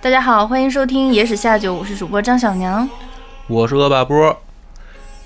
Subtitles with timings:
[0.00, 2.88] 大家好，欢迎收听《野史下酒》，我是主播张小娘。
[3.48, 4.34] 我是恶霸波。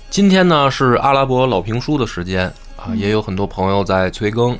[0.09, 4.57] 今天呢是阿拉伯老评书的时间啊，也有很多朋友在催更，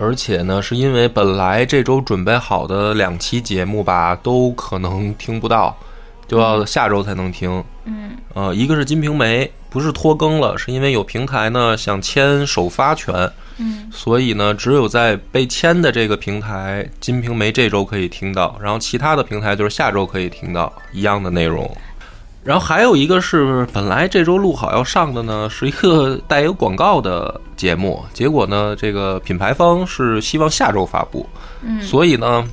[0.00, 5.76] 而且呢是因为本来这周准备好的两期节目吧，都可能听不到，
[6.26, 7.62] 就要下周才能听。
[7.84, 21.70] 嗯，呃，一个是《金瓶梅》不是拖更了，是因为有平台呢想签首发权，嗯，所以呢只有在被签的这个平台《金瓶梅》这周可以听到，然后其他的平台就是下周可以听到一样的内容。
[22.44, 31.26] 然后还有一个是本来这周录好要上的呢，是一个带有广告的节目，结果呢这个品牌方是希望下周发布，
[31.62, 32.48] 嗯所以呢。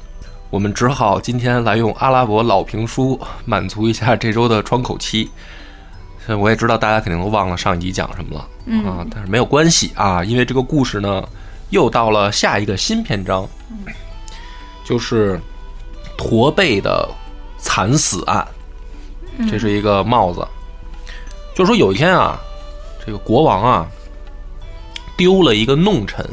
[0.52, 5.30] 我们只好今天来用阿拉伯老评书满足一下这周的窗口期。
[6.36, 11.24] 我也知道大家肯定都忘了上一集讲什么了、嗯啊，但是没有关系啊，因为这个故事呢
[11.70, 13.48] 又到了下一个新篇章，
[14.84, 15.40] 就是
[16.18, 17.08] 驼背的
[17.58, 18.48] 惨死案。
[19.50, 20.46] 这是一个帽子，
[21.56, 22.38] 就说有一天啊，
[23.06, 23.88] 这个国王啊
[25.16, 26.28] 丢了一个弄臣。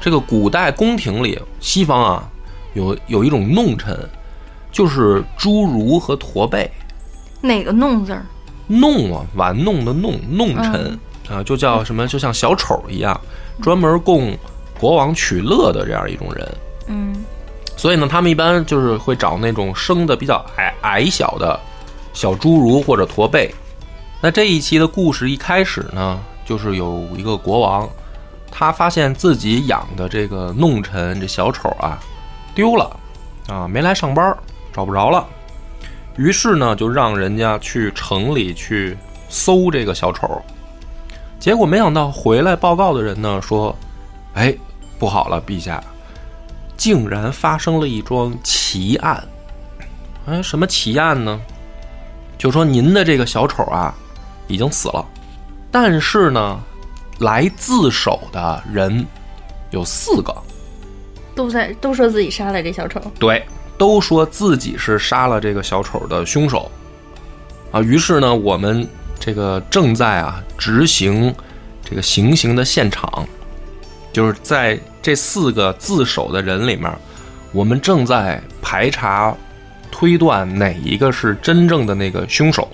[0.00, 2.28] 这个古代宫廷里，西方啊
[2.74, 3.96] 有有一种弄臣，
[4.72, 6.68] 就是侏儒和驼背。
[7.40, 8.24] 哪个弄字儿？
[8.66, 13.18] 弄啊，玩弄的弄，弄臣、啊，就叫什么，就像小丑一样，
[13.60, 14.36] 专门供
[14.78, 16.48] 国王取乐的这样一种人。
[16.88, 17.24] 嗯
[17.74, 21.58] 所以呢，他们一般就是会找那种生的比较矮矮小的
[22.12, 23.52] 小侏儒或者驼背。
[24.20, 27.88] 那这一期的故事一开始呢，就是有一个国王，
[28.50, 31.98] 他发现自己养的这个弄臣这小丑啊
[32.54, 32.94] 丢了，
[33.48, 34.36] 啊没来上班，
[34.72, 35.26] 找不着了。
[36.16, 38.96] 于是呢，就让人家去城里去
[39.28, 40.42] 搜这个小丑。
[41.38, 43.76] 结果没想到回来报告的人呢说
[44.34, 44.54] ：“哎，
[44.98, 45.82] 不好了，陛下，
[46.76, 49.22] 竟然发生了一桩奇案。
[50.26, 51.40] 哎，什么奇案呢？
[52.38, 53.94] 就说您的这个小丑啊，
[54.48, 55.04] 已经死了，
[55.70, 56.60] 但是呢，
[57.20, 59.06] 来自首的人
[59.70, 60.36] 有四个，
[61.34, 63.00] 都在都说自己杀了这小丑。
[63.18, 63.44] 对，
[63.76, 66.70] 都说自己是杀了这个小丑的凶手。
[67.70, 68.86] 啊，于是呢，我们
[69.18, 71.34] 这个正在啊执行
[71.82, 73.26] 这个行刑的现场，
[74.12, 76.92] 就是在这四个自首的人里面，
[77.50, 79.34] 我们正在排查、
[79.90, 82.68] 推断哪一个是真正的那个凶手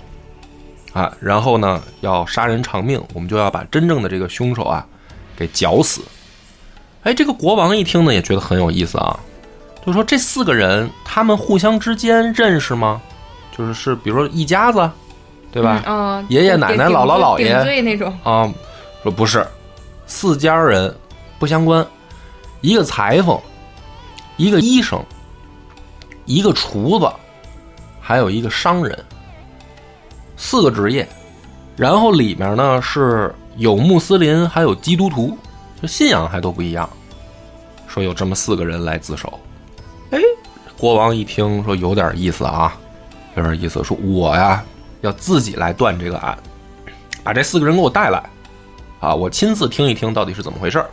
[0.93, 4.85] 啊，然后呢要杀人偿命，我们就要把真正的这个凶手啊
[5.37, 6.03] 给绞死。
[7.05, 9.19] 哎，这个国王一听呢，也觉得很有意思啊，
[9.85, 13.01] 就说这四个人他们互相之间认识吗？
[13.57, 14.91] 就是是，比如说一家子，
[15.51, 15.83] 对吧？
[15.87, 18.13] 嗯，哦爷爷奶奶姥姥姥爷那种。
[18.23, 18.53] 啊，
[19.03, 19.47] 说不是，
[20.07, 20.95] 四家人
[21.39, 21.87] 不相关，
[22.61, 23.41] 一个裁缝，
[24.37, 25.03] 一个医生，
[26.25, 27.11] 一个厨子，
[28.01, 29.05] 还有一个商人，
[30.37, 31.09] 四个职业。
[31.77, 35.37] 然后里面呢是有穆斯林，还有基督徒，
[35.81, 36.89] 就信仰还都不一样。
[37.87, 39.39] 说有这么四个人来自首，
[40.11, 40.19] 哎，
[40.79, 42.77] 国王一听说有点意思啊，
[43.37, 44.65] 有点意思，说我呀
[45.03, 46.37] 要自己来断这个案。
[47.23, 48.23] 把这四个人给我带来，
[49.01, 50.89] 啊，我亲自听一听到底是怎么回事儿。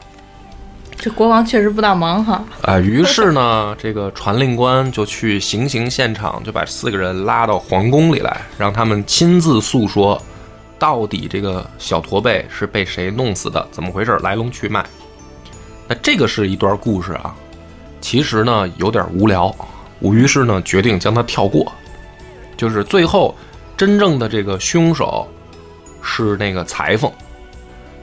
[0.98, 2.44] 这国王确实不大忙哈。
[2.64, 10.22] 啊，于是呢，这个传令官就去行刑现场，就把四个人拉到皇宫里来，让他们亲自诉说，
[10.78, 14.86] 到底这个小驼背是被谁弄死的，怎么回事，来龙去脉。
[15.88, 17.36] 那这个是一段故事啊，
[18.06, 19.52] 其实呢有点无聊，
[19.98, 21.74] 我于是呢决定将它跳过，
[22.56, 23.34] 就是最后
[23.76, 25.28] 真正的这个凶手
[26.04, 27.12] 是那个裁缝。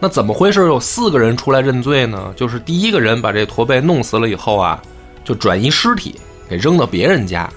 [0.01, 0.67] 那怎么回事？
[0.67, 2.35] 有四个人出来认罪呢？
[2.35, 4.83] 就是第一个人把这驼背弄死了以后啊，
[5.23, 6.17] 就转移尸体
[6.49, 7.49] 给扔到别人家，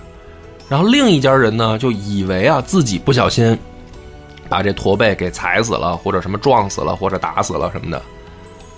[0.70, 3.58] 然后另一家人呢就以为啊自己不小心
[4.48, 8.00] 把这驼背给踩死了，或者什么撞死了，或者打死了什么的，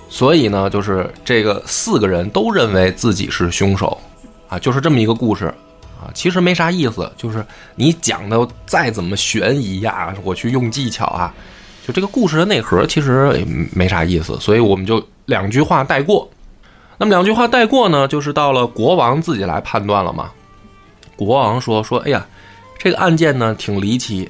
[0.09, 3.98] 所以呢，就是这个四个人都认为自己是凶手
[4.48, 5.45] 啊，就是这么一个故事
[6.01, 7.45] 啊，其实没啥意思，就是
[7.75, 11.33] 你讲的再怎么悬疑呀，我去用技巧啊。
[11.86, 16.30] 就这个故事的内核其实也没啥意思，所以我们就两句话带过。
[16.98, 20.30] 那么两句话带过呢，就是到了国王自己来判断了嘛。
[21.15, 22.25] 国王说说，哎呀，
[22.77, 24.30] 这个案件呢挺离奇，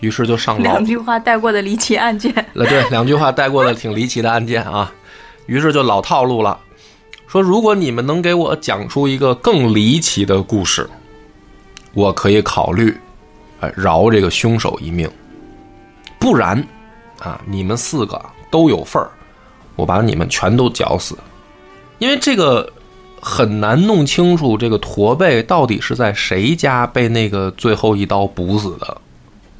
[0.00, 0.84] 于是就上牢两。
[0.84, 2.32] 句话带过的离奇案件。
[2.54, 4.92] 呃，对，两句话带过的挺离奇的案件啊，
[5.46, 6.58] 于是就老套路了，
[7.26, 10.88] 说如果你们能给我讲出一个更离奇的故事，
[11.92, 12.96] 我可以考虑，
[13.60, 15.10] 呃，饶这个凶手一命。
[16.18, 16.66] 不然，
[17.20, 18.20] 啊，你们四个
[18.50, 19.10] 都有份儿，
[19.76, 21.16] 我把你们全都绞死。
[21.98, 22.72] 因为这个
[23.20, 29.00] 很难弄清楚这个驼背到底是在谁家被那个最后一刀补死的，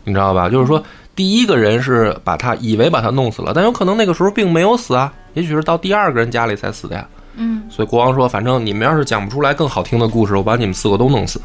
[0.04, 0.48] 你知道吧？
[0.48, 0.82] 就是说，
[1.16, 7.06] 第一个人是把他以为把他弄死了，但有可能那个时候并没有死啊，也许是到第二个人家里才死的呀。
[7.36, 11.40] 嗯所以国王说：“反正你们要是讲不出来更好听的故事，我把你们四个都弄死。”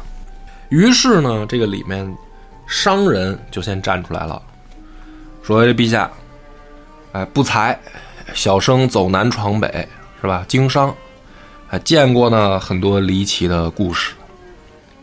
[0.70, 2.16] 于是呢，这个里面
[2.64, 4.40] 商人就先站出来了，
[5.42, 6.08] 说：“陛下，
[7.10, 7.76] 哎，不才，
[8.34, 9.88] 小生走南闯北，
[10.20, 10.44] 是吧？
[10.46, 10.94] 经商，
[11.70, 14.12] 哎，见过呢很多离奇的故事。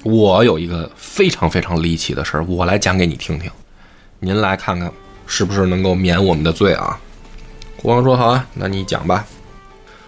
[0.03, 3.51] 我有一个非常非常离奇的事儿，我来讲给你听听，
[4.19, 4.91] 您来看看
[5.25, 6.99] 是不是能够免我们的罪啊？”
[7.81, 9.25] 国王说：“好啊，那你讲吧。”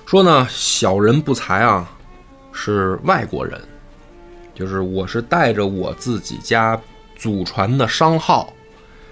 [0.05, 1.87] 说呢，小人不才啊，
[2.51, 3.61] 是外国人，
[4.55, 6.79] 就是我是带着我自己家
[7.15, 8.51] 祖传的商号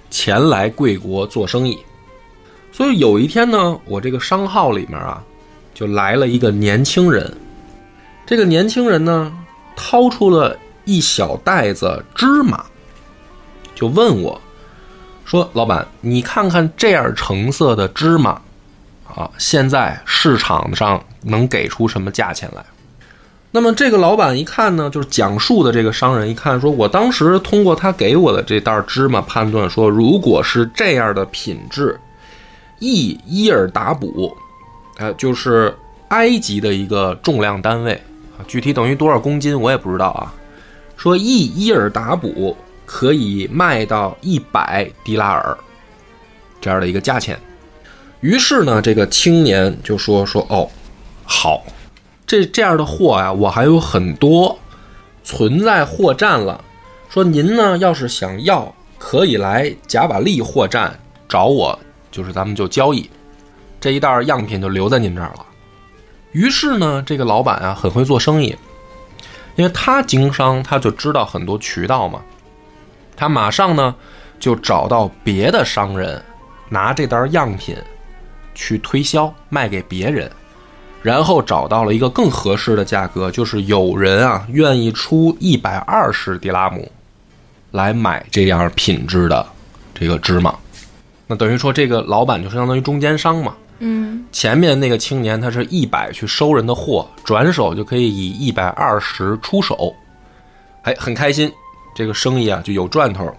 [0.09, 1.77] 前来贵国做生意，
[2.71, 5.21] 所以有一天呢，我这个商号里面啊，
[5.73, 7.31] 就来了一个年轻人，
[8.25, 9.31] 这个年轻人呢，
[9.75, 12.65] 掏出了一小袋子芝麻，
[13.75, 14.41] 就问我，
[15.25, 18.41] 说：“老板，你看看这样成色的芝麻。”
[19.15, 22.63] 啊，现在市场上能给出什么价钱来？
[23.51, 31.99] 那么这个老板一看呢，就是讲述的这个商人一看，说我当时通过他给我的这袋芝麻判断说，如果是这样的品质，
[32.79, 34.37] 一伊尔达卜，
[34.97, 35.75] 呃，就是
[36.09, 37.93] 埃及的一个重量单位
[38.37, 40.31] 啊，具体等于多少公斤我也不知道啊。
[40.97, 45.57] 说一伊尔达卜可以卖到一百迪拉尔
[46.59, 47.39] 这样的一个价钱。
[48.19, 50.67] 于是呢，这个青年就说说哦，
[51.23, 51.63] 好，
[52.25, 54.57] 这这样的货呀，我还有很多
[55.23, 56.63] 存在货站了。
[57.09, 60.99] 说您呢，要是想要，可以来贾瓦利货站
[61.29, 61.77] 找我，
[62.11, 63.07] 就是咱们就交易，
[63.79, 65.45] 这一袋样品就留在您这儿了。
[66.31, 68.55] 于是呢，这个老板啊，很会做生意，
[69.57, 72.21] 因为他经商，他就知道很多渠道嘛。
[73.17, 73.93] 他马上呢，
[74.39, 76.23] 就找到别的商人，
[76.69, 77.75] 拿这袋样品。
[78.59, 80.27] 去推销卖给别人，
[81.03, 86.91] 然后找到了一个更合适的价格，就是有人啊愿意出一百二十迪拉姆
[87.69, 89.45] 来买这样品质的
[89.93, 90.55] 这个芝麻。
[91.27, 93.55] 那等于说这个老板就相当于中间商嘛。
[93.79, 99.95] 嗯前面那个青年他是一百去收人的货，转手就可以以一百二十出手，
[100.83, 101.51] 哎很开心，
[101.95, 103.31] 这个生意啊就有赚头。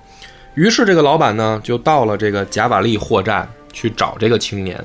[0.55, 4.83] 于是这个老板呢就到了这个贾瓦利货站去找这个青年。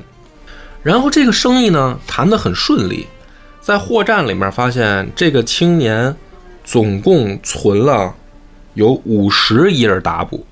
[0.83, 3.07] 然后这个生意呢谈得很顺利，
[3.61, 6.15] 在货站里面发现这个青年
[6.63, 8.13] 总共存了
[8.73, 10.45] 有五十伊尔达卜，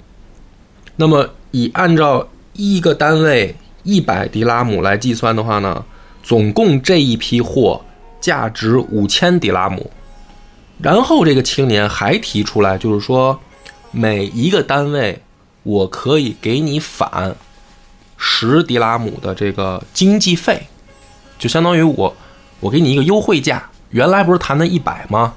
[0.95, 5.83] 那么以按照一个单位一百迪拉姆来计算的话呢，
[6.23, 7.81] 总共这一批货
[8.19, 9.89] 价值五千迪拉姆。
[10.79, 13.39] 然后这个青年还提出来，就是说
[13.91, 15.21] 每一个单位
[15.63, 17.35] 我可以给你返。
[18.23, 20.61] 十迪拉姆的这个经济费，
[21.39, 22.15] 就相当于我，
[22.59, 23.67] 我给你一个优惠价。
[23.89, 25.33] 原来不是谈的一百吗？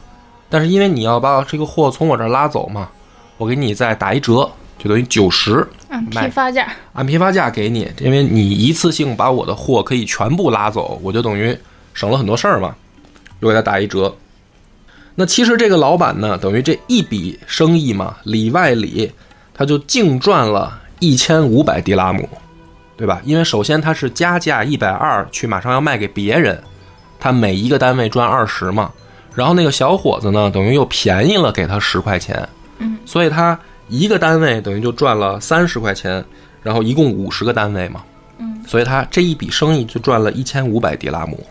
[0.50, 2.90] 但是因为你要把这个货从我这儿拉走嘛，
[3.38, 6.68] 我给你再打一折，就等于九十，按批发价。
[6.92, 7.90] 按批发价给你。
[8.00, 11.56] 因为你一次性把我的货可以全部拉走，我就等于
[11.92, 12.74] 省了很多事儿嘛，
[13.40, 14.14] 又给他打一折。
[15.14, 19.12] 那其实这个老板呢，等于这一笔生意嘛，里外里
[19.52, 22.28] 他就净赚了一千五百迪拉姆。
[22.96, 23.20] 对吧？
[23.24, 26.62] 因为首先他是加价一百二去马上要卖给别人，
[27.18, 28.92] 他每一个单位赚二十嘛。
[29.34, 36.24] 然后那个小伙子呢，等于又便宜了给他十块钱，嗯，所以他一个单位等于就赚了三十块钱，
[36.62, 38.02] 然后一共五十个单位嘛，
[38.38, 41.46] 嗯，所以他这一笔生意就赚了一千五百迪拉姆。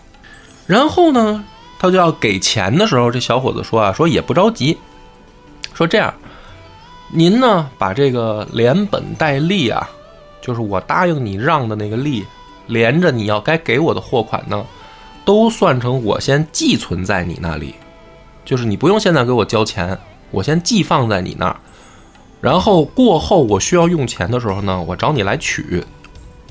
[0.66, 1.44] 然后呢，
[1.80, 4.78] 他就要给钱的时候，这小伙子说啊，说也不着急，
[5.74, 6.14] 说这样，
[7.12, 9.90] 您呢把这个连本带利啊。
[10.42, 12.22] 就是我答应你让的那个利，
[12.68, 14.66] 连着你要该给我的货款呢，
[15.24, 17.76] 都算成我先寄存在你那里，
[18.44, 19.98] 就是你不用现在给我交钱，
[20.32, 21.56] 我先寄放在你那儿，
[22.44, 25.82] 然后过后我需要用钱的时候呢，我找你来取，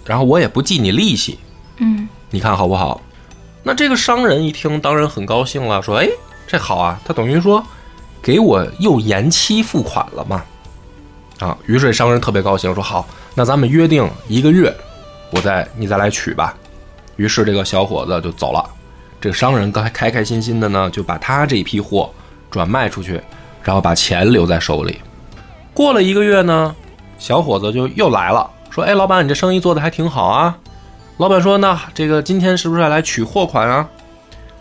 [0.06, 1.38] 然后我也不计你利息，
[1.76, 2.98] 嗯，你看好不好？
[3.62, 6.08] 那这个商人一听，当然很高兴了，说：“哎，
[6.46, 7.62] 这好啊，他等于说
[8.22, 10.42] 给我又延期付款了嘛。”
[11.40, 14.74] 啊，于是商人特别高兴，说：“好，那咱们约定一个月，
[15.30, 16.56] 我再你再来取吧。”
[17.16, 18.64] 于是这个小伙子就走了。
[19.20, 22.10] 这个商人刚才开开心心的呢，就把他这批货
[22.50, 23.20] 转卖出去，
[23.62, 24.98] 然后把钱留在手里。
[25.74, 26.74] 过了一个月呢，
[27.18, 30.58] 小伙子就又来了，说：“哎，老板，你这生意做的还挺好啊。”
[31.18, 33.88] 老板说：“那这个今天是不是要来取货款啊？”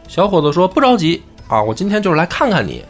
[0.08, 2.84] 小伙子说不着急啊，我今天就是来看看你。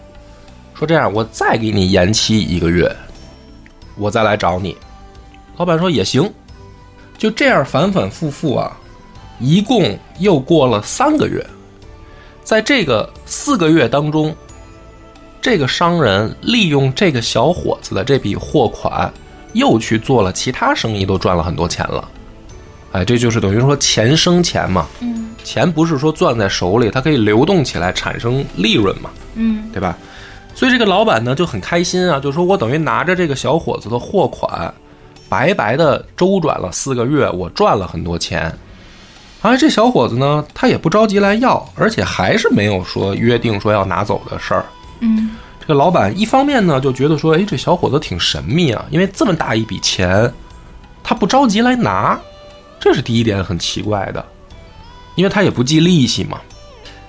[0.73, 2.95] 说这样，我再给你延期一个月，
[3.95, 4.75] 我再来找你。
[5.57, 6.31] 老板说也行。
[7.17, 8.75] 就这样反反复复啊，
[9.39, 11.45] 一共又过了三个月。
[12.43, 14.35] 在这个四个月当中，
[15.41, 19.12] 这个商人利用这个小伙子的这笔货款，
[19.53, 22.07] 又去做了其他生意，都赚了很多钱了。
[22.91, 24.88] 哎，这就是等于说钱生钱嘛。
[25.01, 29.98] 嗯钱不是说攥在手里，它可以流动起来产生利润嘛，嗯对吧？
[30.53, 34.71] 所以这个老板呢就很开心啊，就说我等于拿着这个小伙子的货款，
[35.27, 38.55] 白白的周转了四个月，我赚了很多钱。
[39.41, 44.63] 而这小伙子呢，他也不着急来要，而且还是没有说约定说要拿走的事儿。
[45.61, 50.29] 这个老板一方面呢就觉得说，哎，这小伙子挺神秘啊，因为这么大一笔钱，
[51.03, 52.19] 他不着急来拿，
[52.79, 54.25] 这是第一点很奇怪的，
[55.15, 56.41] 因为他也不计利息嘛。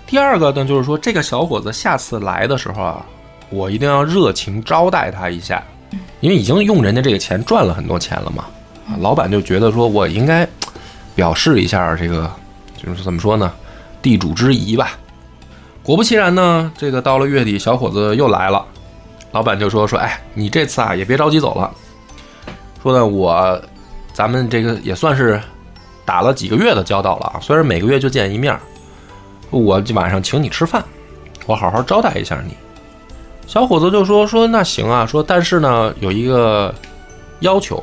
[0.06, 3.06] 第二个呢，就是说这个小伙子下次来的时候啊，
[3.48, 5.64] 我一定要热情招待他一下，
[6.20, 8.44] 因为已经用人家这个钱赚了很多钱了嘛。
[8.86, 10.46] 啊，老板就觉得说我应该
[11.14, 12.30] 表示一下这个，
[12.76, 13.50] 就是怎么说呢，
[14.02, 14.98] 地主之谊吧。
[15.82, 18.64] 果不其然呢，这个到了月底，小伙子又来了。
[19.32, 21.72] 老板就说说，哎，你这次啊也别着急走了。
[22.82, 23.60] 说呢，我
[24.12, 25.40] 咱们这个也算是
[26.04, 28.60] 打了几个月的交道了啊，虽然每个月就见一面儿，
[29.50, 30.84] 我晚上请你吃饭，
[31.46, 32.54] 我好好招待一下你。
[33.46, 36.72] 小伙子就说说那行啊，说但是呢有一个
[37.40, 37.82] 要求，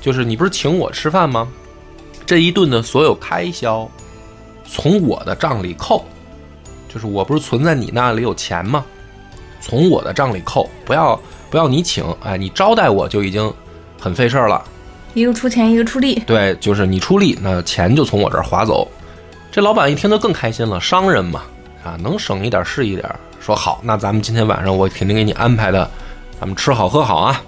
[0.00, 1.46] 就是你不是请我吃饭吗？
[2.24, 3.86] 这一顿的所有开销
[4.64, 6.02] 从我的账里扣。
[6.94, 8.84] 就是我不是存在你那里有钱吗？
[9.60, 11.18] 从我的账里扣，不要
[11.50, 13.52] 不要你请，哎，你招待我就已经
[13.98, 14.62] 很费事儿了。
[15.14, 16.22] 一个出钱，一个出力。
[16.26, 18.86] 对，就是你出力，那钱就从我这儿划走。
[19.50, 21.42] 这老板一听就更开心了，商人嘛，
[21.82, 23.08] 啊，能省一点是一点。
[23.40, 25.90] 说好，那咱们今天晚上我肯定给你安排的，
[26.38, 27.42] 咱们吃好喝好啊。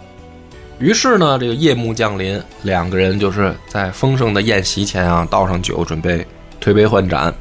[0.78, 6.26] 于是呢，这个夜幕降临，两个人就是在丰盛的宴席前啊，倒上酒，准备
[6.60, 7.34] 推杯换盏。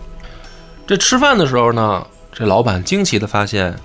[0.88, 3.76] 这吃饭的时候呢，这老板惊奇的发现，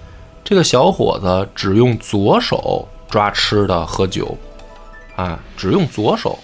[0.45, 4.37] 这个小伙子只用左手抓吃的喝酒，
[5.17, 6.39] 啊，只用左手。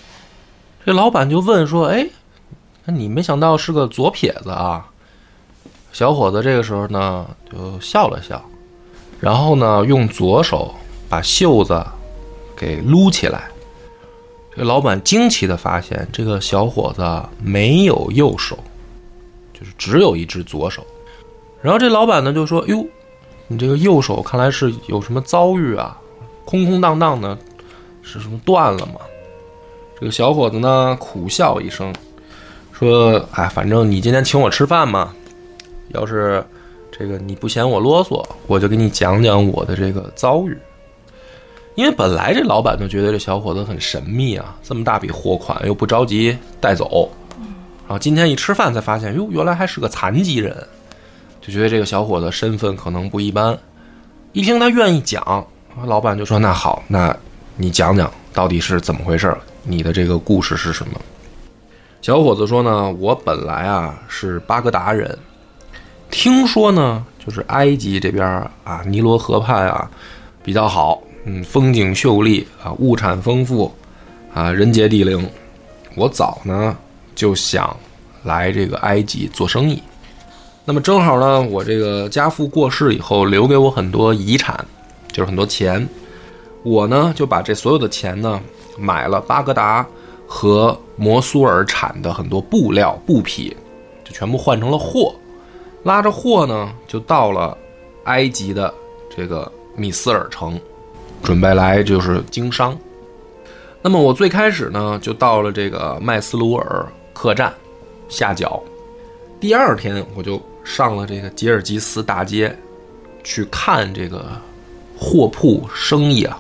[0.87, 2.09] 这老板就问说：“哎，
[2.87, 4.87] 那你没想到是个左撇子啊？”
[5.93, 8.43] 小伙子这个时候呢就笑了笑，
[9.21, 10.75] 然后呢用左手
[11.07, 11.85] 把袖子
[12.57, 13.51] 给撸起来。
[14.57, 17.03] 这老板惊奇的发现，这个小伙子
[17.43, 18.59] 没有右手。
[19.59, 20.87] 就是只有一只左手，
[21.63, 22.87] 然后这老板呢就说：“哟，
[23.49, 25.99] 你这个右手看来是有什么遭遇啊？
[26.45, 27.37] 空空荡荡的，
[28.03, 29.01] 是什么断了吗？”
[29.99, 31.91] 这个小伙子呢苦笑一声，
[32.71, 35.15] 说：“哎，反正你今天请我吃饭嘛，
[35.89, 36.45] 要是
[36.93, 40.55] 这个你不嫌我啰嗦，我就给你讲讲我的这个遭遇。
[41.77, 47.11] 因为本来这老板就觉得这小伙子很神秘啊，这么大笔货款又不着急带走。”
[47.89, 50.53] 然后今天一吃饭才发现，哟，原来还是个残疾人，
[51.41, 53.57] 就觉得这个小伙子身份可能不一般。
[54.33, 55.47] 一听他愿意讲，
[55.85, 57.17] 老板就说：“那好，那
[57.57, 59.33] 你讲讲到底是怎么回事？
[59.63, 61.01] 你的这个故事是什么？”
[62.03, 65.17] 小伙子说：“呢，我本来啊是巴格达人，
[66.11, 68.27] 听说呢就是埃及这边
[68.65, 69.89] 啊尼罗河畔啊
[70.43, 73.73] 比较好，嗯，风景秀丽啊，物产丰富
[74.35, 75.25] 啊，人杰地灵。
[75.95, 76.77] 我早呢。”
[77.17, 77.77] 就想
[78.23, 79.83] 来这个埃及做生意，
[80.67, 84.63] 那么正好呢，我这个家父过世以后，留给我很多遗产，
[85.09, 85.89] 就是很多钱。
[86.63, 88.41] 我呢就把这所有的钱呢，
[88.77, 89.87] 买了巴格达
[90.27, 93.57] 和摩苏尔产的很多布料布匹，
[94.05, 95.15] 就全部换成了货，
[95.85, 97.57] 拉着货呢就到了
[98.05, 98.75] 埃及的
[99.17, 100.61] 这个米斯尔城，
[101.23, 102.77] 准备来就是经商。
[103.81, 106.87] 那么我最开始呢就到了这个麦斯鲁尔。
[107.17, 107.51] 客栈
[108.11, 108.63] 下脚，
[109.41, 112.55] 第二天我就上了这个吉尔吉斯大街，
[113.25, 114.31] 去看这个
[114.99, 116.39] 货铺生意啊。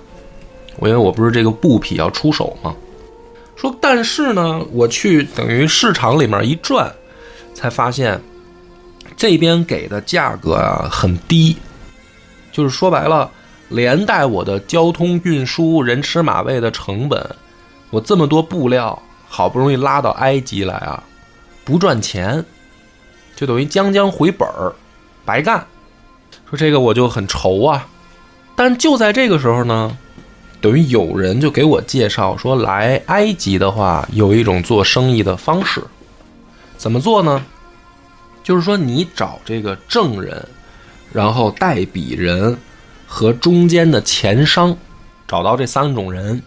[0.77, 2.77] 我因为我不是这个布匹要出手吗？
[3.57, 6.95] 说但是呢，我去等于市场里面一转，
[7.55, 8.21] 才发现
[9.17, 11.57] 这边给的价格啊很低，
[12.53, 13.31] 就是说白了，
[13.71, 17.27] 连带我的交通运输、人吃马喂的成本，
[17.89, 19.03] 我这么多布料。
[19.29, 21.03] 好不容易拉到埃及来啊，
[21.65, 22.45] 不赚钱，
[23.35, 24.73] 就等于将将回本儿，
[25.25, 25.67] 白干。
[26.49, 27.87] 说这个我就很愁啊。
[28.55, 29.97] 但就在这个时候呢，
[30.61, 35.83] 等于有人就给我介绍说，来埃及的话有一种做生意的方式，
[36.79, 37.45] 怎么做呢？
[38.43, 40.49] 就是说你找这个证人，
[41.13, 42.57] 然后代笔人
[43.07, 44.75] 和中间的钱商，
[45.27, 46.41] 找到这三种人，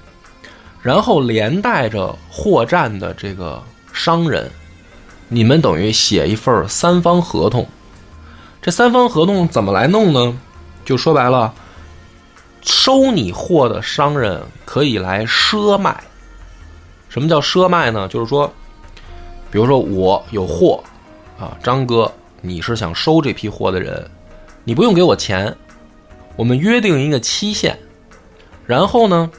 [0.82, 4.50] 然后连带着货站的这个商人，
[5.28, 7.68] 你们等于写一份三方合同。
[8.62, 10.38] 这三方合同怎么来弄呢？
[10.86, 11.54] 就说白了，
[12.62, 16.04] 收你货的商人可以来赊卖。
[17.08, 18.08] 什么叫赊卖呢？
[18.08, 18.52] 就是说，
[19.50, 20.84] 比如说我有货，
[21.40, 24.10] 啊，张哥，你是想收这批货的人，
[24.64, 25.56] 你不用给我钱，
[26.36, 27.78] 我们约定一个期限，
[28.66, 29.30] 然后呢，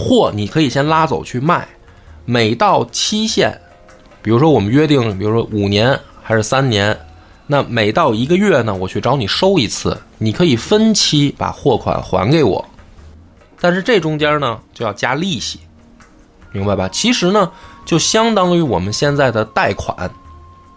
[0.00, 1.68] 货你可以先拉走去卖，
[2.24, 3.60] 每到期限，
[4.22, 6.98] 比如说我们约定，比如说五年还是三年，
[7.46, 12.64] 那每到一个月呢，我去找你收一次，你可以分期把货款还给我，
[13.60, 15.60] 但是这中间呢就要加利息。
[16.52, 16.88] 明白吧？
[16.88, 17.48] 其实呢，
[17.84, 20.10] 就相当于我们现在的贷款，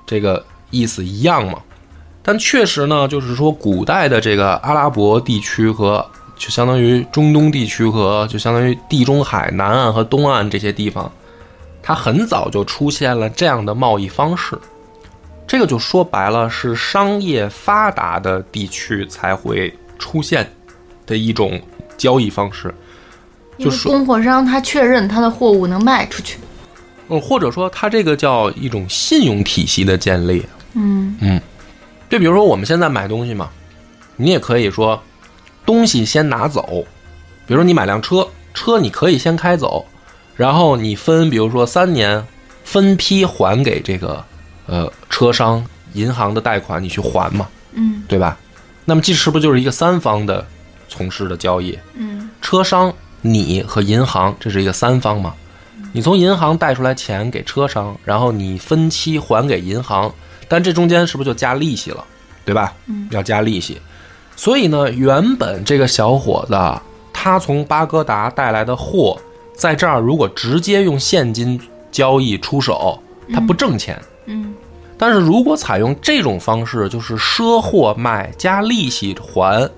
[0.06, 1.58] 这个意思一样嘛。
[2.22, 11.12] 但确实呢，就是说古代的这个阿拉伯地区和就相当于中东地区和就相当于地中海南岸和东岸这些地方，
[11.82, 14.58] 它很早就出现了这样的贸易方式。
[15.46, 20.50] 这个就说白了，是商业发达的地区才会出现
[21.06, 21.62] 的一种
[21.98, 22.74] 交易方式。
[23.60, 26.40] 就是供货商他确认他的货物能卖出去，
[27.10, 31.40] 嗯，或者说他这个叫一种信用体系的建立，嗯嗯，
[32.10, 33.52] 就比如说我们现在买东西嘛，
[34.16, 35.00] 你也可以说
[35.66, 36.86] 东西先拿走，
[37.46, 39.86] 比如说你买辆车，车你可以先开走，
[40.36, 42.26] 然后你分，比如说三年
[42.64, 44.24] 分批还给这个
[44.68, 48.38] 呃车商、银行的贷款，你去还嘛，嗯对吧？
[48.86, 50.46] 那么这是不是就是一个三方的
[50.90, 51.78] 从事的交易？
[51.96, 52.94] 嗯车商。
[53.26, 55.34] 你和银行这是一个三方嘛？
[55.94, 60.14] 你从银行贷出来钱给车商，然后你分期还给银行，
[60.50, 62.04] 但这中间是不是就加利息了？
[62.44, 62.74] 对吧？
[62.88, 63.82] 嗯，要加利息。
[64.36, 69.18] 所以呢，原本这个小伙子他从巴格达带来的货，
[69.56, 71.60] 在这儿如果直接用现金
[71.92, 73.00] 交易出手，
[73.34, 73.98] 他不挣钱。
[74.26, 74.54] 嗯，
[74.98, 79.70] 但是如果采用这种方式，就是赊货卖加利息还，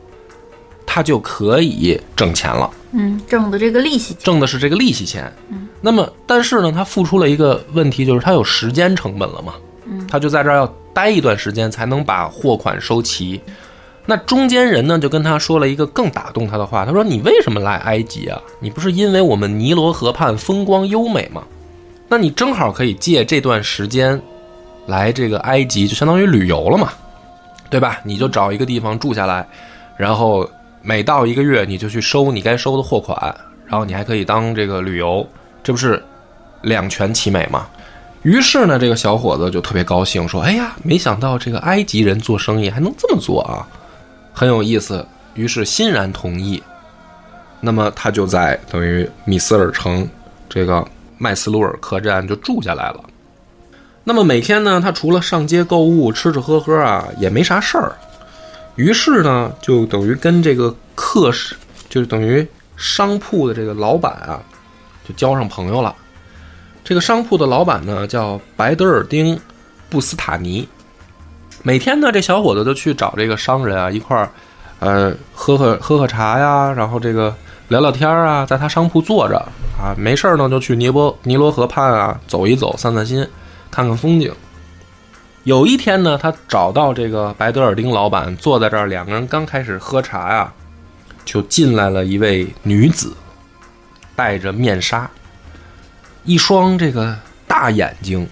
[0.86, 2.72] 他就可以挣钱了。
[2.94, 5.32] 嗯，挣的这个利息钱，挣的是这个利息钱。
[5.50, 9.54] 嗯，那么但是呢，他付出了一个问题，就是他有时间成本了嘛。
[9.86, 13.42] 嗯，他就在这儿要待一段时间才能把货款收齐。
[14.06, 18.42] 那中间人呢，就跟他说了一个更打动他的话，他说：“你为什么来埃及啊？
[18.60, 21.44] 你不是因为我们尼罗河畔风光优美吗？
[22.08, 24.22] 那你正好可以借这段时间
[24.88, 26.92] 来这个埃及，就相当于旅游了嘛，
[27.70, 28.00] 对吧？
[28.04, 29.48] 你就找一个地方住下来，
[29.98, 30.50] 然后。”
[30.88, 33.18] 每到一个月，你就去收你该收的货款，
[33.66, 35.28] 然后你还可以当这个旅游，
[35.64, 36.00] 这不是
[36.62, 37.66] 两全其美吗？
[38.22, 43.66] 于是呢，这个小伙子就特别高兴，说：“哎呀，没想到这个埃及人做生意还能这么做啊，
[44.36, 46.62] 很有意思。”于是欣然同意。
[47.60, 50.08] 那么他就在等于米斯尔城
[50.48, 53.04] 这个麦斯鲁尔客栈就住下来了。
[54.04, 57.96] 那么每天呢，他除了上街购物、吃吃喝喝啊，也没啥事儿。
[58.76, 61.56] 于是呢，就等于跟这个客是，
[61.90, 64.40] 就等于商铺的这个老板啊，
[65.06, 65.94] 就交上朋友了。
[66.84, 69.36] 这个商铺的老板呢叫白德尔丁·
[69.90, 70.66] 布斯塔尼。
[71.68, 74.30] 每天呢，这小伙子就去找这个商人啊一块儿，
[74.78, 77.36] 呃，喝喝喝喝茶呀，然后这个
[77.70, 79.36] 聊聊天啊，在他商铺坐着
[79.76, 83.28] 啊，没事儿呢就去尼泊尼罗河畔啊走一走，散散心，
[83.72, 84.32] 看看风景。
[85.44, 90.54] 有一天呢，他找到这个白德尔丁老板坐在这儿，两个人刚开始喝茶呀，
[91.26, 93.12] 就进来了一位女子，
[94.16, 95.10] 戴着面纱，
[96.26, 98.30] 一双这个大眼睛，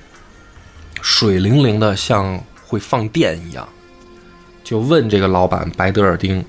[1.01, 2.39] 水灵灵的，像
[2.73, 3.69] 会放电一样，
[4.63, 6.43] 就问这个老板白德尔丁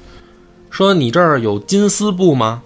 [0.70, 2.62] 说：“你这儿有金丝布吗？”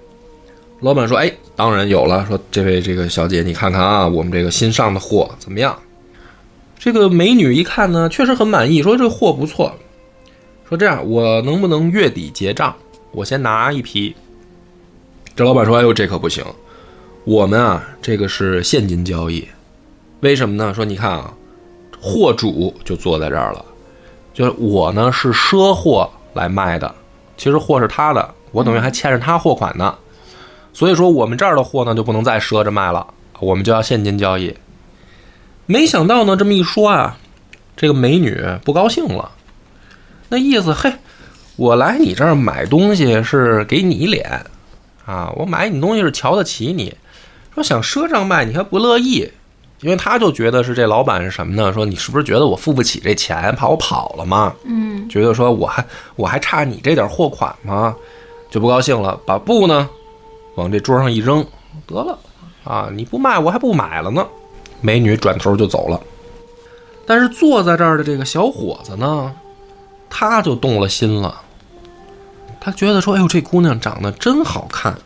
[0.79, 5.77] 老板说：“哎，当然有了。”说：“这位这个小姐，你看看啊，我们这个新上的货怎么样？”
[6.79, 9.75] 这个美女一看呢，确实很满意，说这货不错。
[10.68, 12.77] 说这样，我能不能月底结账？
[13.11, 14.14] 我先拿一批。
[15.35, 16.44] 这老板说：“哎呦，这可不行，
[17.25, 19.49] 我们啊，这个是现金交易。
[20.21, 20.73] 为什么呢？
[20.73, 21.35] 说你看啊，
[22.01, 23.65] 货主就坐在这儿了，
[24.33, 26.95] 就是我呢是赊货来卖的，
[27.37, 29.95] 其实货是他的，我等于还欠着他货款呢。
[30.73, 33.07] 所以说我们这儿的货呢就不能再赊着卖了，
[33.41, 34.55] 我们就要现金交易。”
[35.67, 37.19] 没想到呢，这么一说啊，
[37.77, 39.31] 这个美女不高兴了。
[40.31, 40.91] 那意思，嘿，
[41.57, 44.47] 我来你这儿买东西是给你脸
[45.05, 46.95] 啊，我买你东西是瞧得起你。
[47.55, 49.31] 说想赊账卖，你还不乐意，
[49.81, 51.73] 因为他就觉得是这老板是什么呢？
[51.73, 54.53] 说你是不是觉得我付不起这钱，怕我跑了吗？
[54.64, 55.85] 嗯，觉得说我还
[56.17, 57.95] 我还差你这点货款吗？
[58.51, 59.88] 就不高兴了，把布呢
[60.57, 61.47] 往这桌上一扔，
[61.87, 62.19] 得了
[62.64, 62.88] 啊！
[62.93, 64.27] 你不卖，我还不买了呢。
[64.81, 66.01] 美女转头就走了。
[67.07, 69.35] 但是坐在这儿的这个小伙子呢，
[70.11, 71.41] 他就动了心了。
[72.61, 74.97] 他觉得说：“哎呦，这姑娘长得真好看。”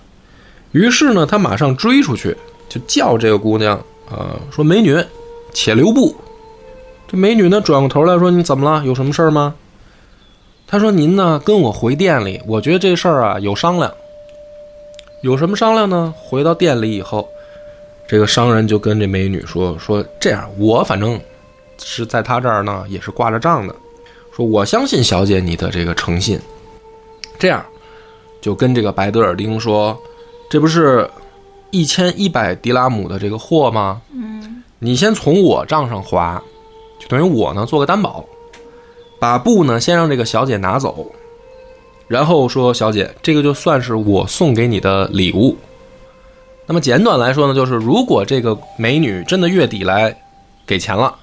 [0.72, 2.36] 于是呢，他马上追出去，
[2.68, 3.78] 就叫这个姑娘
[4.10, 4.98] 呃，说：“美女，
[5.52, 6.14] 且留步。”
[7.08, 8.84] 这美女呢，转过头来说：“你怎么了？
[8.84, 9.54] 有什么事儿吗？”
[10.66, 13.92] 他说：“您呢，跟我回店里，我觉得这事儿啊有商量。
[15.20, 16.12] 有什么商量呢？
[16.16, 17.28] 回到店里以后，
[18.08, 21.20] 这个商人就跟这美女说：说这样，我反正
[21.78, 23.74] 是在他这儿呢，也是挂着账的。
[24.34, 26.40] 说我相信小姐你的这个诚信。
[27.38, 27.64] 这样，
[28.40, 29.96] 就跟这个白德尔丁说，
[30.48, 31.08] 这不是
[31.72, 34.00] 一千一百迪拉姆的这个货吗？
[34.14, 36.40] 嗯，你先从我账上划，
[37.00, 38.24] 就等于我呢做个担保。”
[39.18, 41.06] 把布呢，先让这个小姐拿走，
[42.08, 45.56] 然后说：“小姐，这个就算是我送给你的礼物。”
[46.66, 50.12] 那么简短来说呢，就是如果这个美女真的月底来
[50.66, 51.14] 给钱了，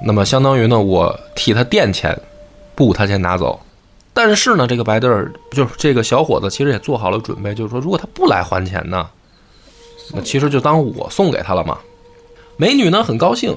[0.00, 2.16] 那么相当于呢，我替她垫钱，
[2.76, 3.58] 布她先拿走。
[4.14, 9.08] 但是呢，这个白德尔就是这个小伙子，其实也做好了准备，就是说，如果他不来还钱呢，
[10.12, 11.78] 那其实就当我送给他了嘛。
[12.56, 13.56] 美女呢很高兴。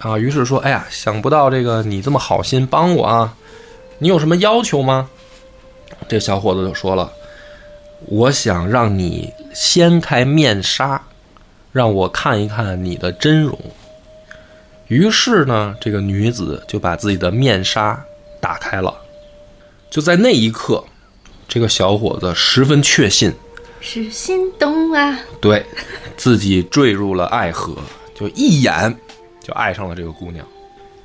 [0.00, 3.34] 啊，于是说：“哎呀，想不到这个你这么好心帮我啊，
[3.98, 5.08] 你有什么要求吗？”
[6.06, 7.10] 这小伙子就说了
[8.08, 11.00] ：“我想让你掀开面纱，
[11.72, 13.58] 让我看一看你的真容。”
[14.88, 17.98] 于是呢，这个女子就把自己的面纱
[18.38, 18.94] 打开了。
[19.88, 20.84] 就在那一刻，
[21.48, 23.32] 这个小伙子十分确信
[23.88, 25.64] 是心动啊，对
[26.16, 27.72] 自己坠入了爱河，
[28.16, 28.94] 就一眼。
[29.40, 30.44] 就爱上了这个姑娘，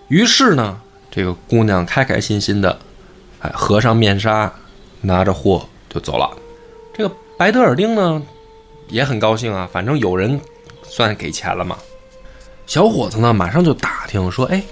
[0.07, 2.75] 于是呢，这个姑娘开开心心的，
[3.39, 4.51] 哎，合上面纱，
[4.99, 6.27] 拿着货就走了。
[6.91, 8.19] 这个白德尔丁呢，
[8.87, 10.41] 也很高兴啊，反正有人
[10.81, 11.77] 算给钱了嘛。
[12.65, 14.63] 小伙子呢，马上就打听说：“哎，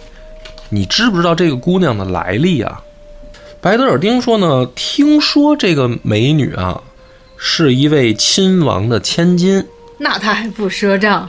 [0.70, 2.84] 你知不知道这个姑娘的来历啊？”
[3.62, 6.82] 白德尔丁说呢：“听说这个美女啊，
[7.40, 9.66] 是一位亲王的千金。”
[9.98, 11.28] 那他还不赊账？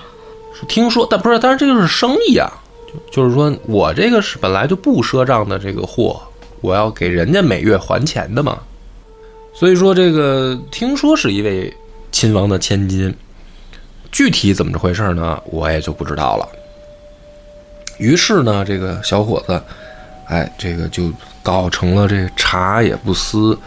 [0.69, 2.53] 听说，但不是，但是这就是生意啊，
[2.87, 6.21] 就就是说我这个是本来就不赊账的这个货，
[6.61, 8.59] 我要给人家每月还钱的嘛。
[9.55, 11.75] 所以说这个听说是一位
[12.13, 13.15] 亲王的千金，
[14.13, 15.41] 具体怎么着回事呢？
[15.47, 16.49] 我也就不知道了。
[17.99, 19.61] 于是呢，这个小伙子，
[20.27, 21.11] 哎，这个就
[21.43, 23.59] 搞成了这茶也不思，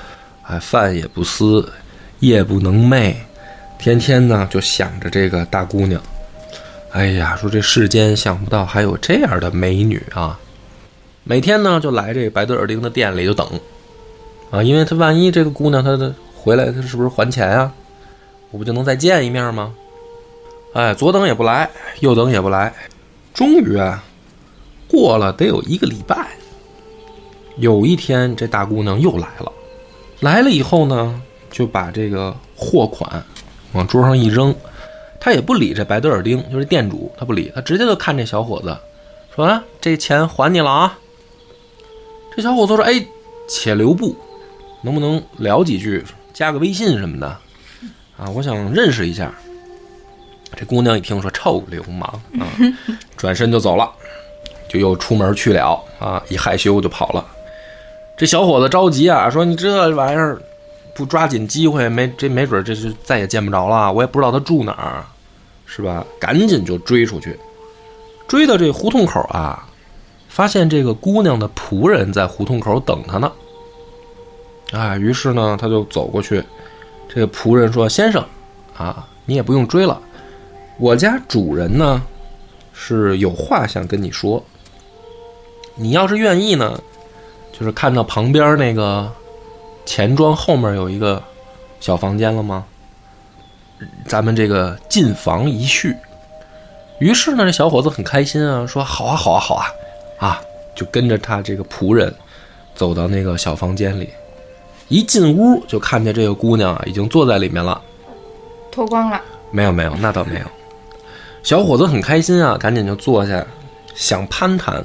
[0.44, 1.68] 哎，饭也不思，
[2.24, 3.14] 夜不能寐，
[3.78, 6.02] 天天呢就想着这个大姑娘。
[6.92, 10.40] 哎呀，说这世间想不到还有这样的美女啊！
[11.26, 13.46] 每天呢就来这个白德尔丁的店里就等，
[14.52, 17.74] 啊，因为他万一这个姑娘她的回来，她是不是还钱啊？
[18.52, 19.74] 我不就能再见一面吗？
[20.74, 22.74] 哎，左等也不来，右等也不来，
[23.34, 24.02] 终于啊，
[24.88, 26.30] 过了得有一个礼拜，
[27.58, 29.52] 有一天这大姑娘又来了，
[30.22, 31.22] 来了以后呢，
[31.54, 33.24] 就把这个货款
[33.72, 34.54] 往桌上一扔。
[35.20, 38.76] 他也不理这白德尔丁，就是店主，他不理，他直接就看这小伙子，
[39.34, 41.00] 说：“啊，这钱还你了啊。”
[42.36, 43.06] 这小伙子说：“哎，
[43.48, 44.18] 且留步，
[44.82, 47.28] 能不能聊几句，加个微信什么的
[48.18, 48.28] 啊？
[48.36, 49.34] 我想认识一下。”
[50.58, 52.02] 这姑娘一听说臭流氓
[52.40, 52.44] 啊，
[53.16, 53.90] 转身就走了，
[54.68, 57.26] 就又出门去了啊，一害羞就跑了。
[58.18, 60.42] 这小伙子着急啊，说：“你这玩意儿
[60.96, 65.04] 不抓紧机会，没这没准这是再也见不着了，我也不知道他住哪儿。”
[65.66, 66.06] 是吧？
[66.20, 67.36] 赶紧就追出去，
[68.28, 69.68] 追到这胡同口啊，
[70.30, 73.32] 发现这个姑娘的仆人在胡同口等他呢。
[74.72, 76.44] 啊，于是呢，他就走过去。
[77.10, 78.24] 这个仆人说：“先生，
[78.78, 80.00] 啊，你也不用追了，
[80.78, 82.04] 我家主人呢
[82.72, 84.44] 是有话想跟你说。
[85.76, 86.80] 你要是愿意呢，
[87.52, 89.12] 就是看到旁边那个
[89.86, 91.22] 钱庄后面有一个
[91.80, 92.66] 小房间了吗？”
[94.08, 95.94] 咱们这个进房一叙，
[97.00, 99.68] 于是呢，这小伙子很开心啊，说好啊，好啊，好啊，
[100.20, 100.42] 啊，
[100.74, 102.14] 就跟着他这个仆人
[102.76, 104.10] 走到那个小房间里，
[104.88, 107.82] 一进屋就看见这个姑娘啊，已经坐在里面了，
[108.72, 109.20] 脱光了？
[109.52, 110.46] 没有，没有，那倒没有。
[111.44, 113.46] 小伙子很开心啊，赶紧就坐下，
[113.94, 114.82] 想攀谈。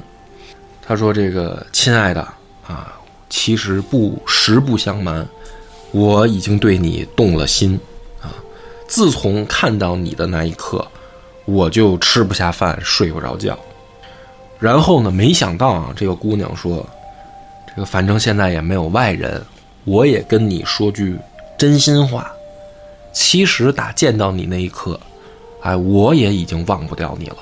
[0.85, 2.21] 他说：“这个亲爱的
[2.67, 2.98] 啊，
[3.29, 5.27] 其实不实不相瞒，
[5.91, 7.79] 我已经对你动了心。”
[8.21, 8.33] 啊
[8.87, 10.85] 自从看到你的那一刻，
[11.45, 13.57] 我就吃不下饭，睡不着觉。
[14.59, 16.83] 然后呢，没想到啊，这个姑娘说
[17.69, 19.41] ：“这个反正现在也没有外人，
[19.85, 21.15] 我也跟你说句
[21.55, 22.31] 真心话。
[23.13, 24.99] 其实打见到你那一刻，
[25.61, 27.37] 哎，我也已经忘不掉你了。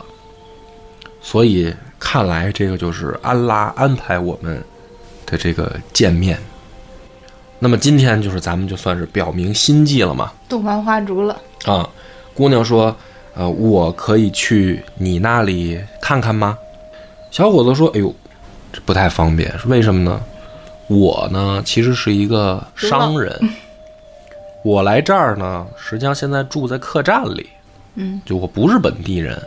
[1.22, 4.64] 所以看来这个就是安拉安排我们
[5.28, 6.40] 的这个见面。
[7.60, 10.32] 那么今天就是咱们就算是表明心迹了嘛。
[10.50, 11.88] 洞房花烛了，啊，
[12.34, 12.96] 姑娘说
[13.36, 16.58] ：“呃，我可以去你那里看看吗？”
[17.30, 18.14] 小伙子说：“哎呦，
[18.72, 20.22] 这不太方便，为什么呢？
[20.88, 23.38] 我呢，其实是一个商人，
[24.64, 27.50] 我来这儿呢，实际上现在住在客栈里，
[27.96, 29.38] 嗯，就我不是本地人，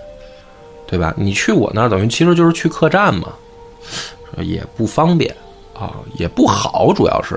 [0.86, 1.14] 对吧？
[1.16, 3.28] 你去我那儿，等于其实就是去客栈嘛，
[4.38, 5.34] 也不方便
[5.80, 7.34] 啊，也不好，主要是。”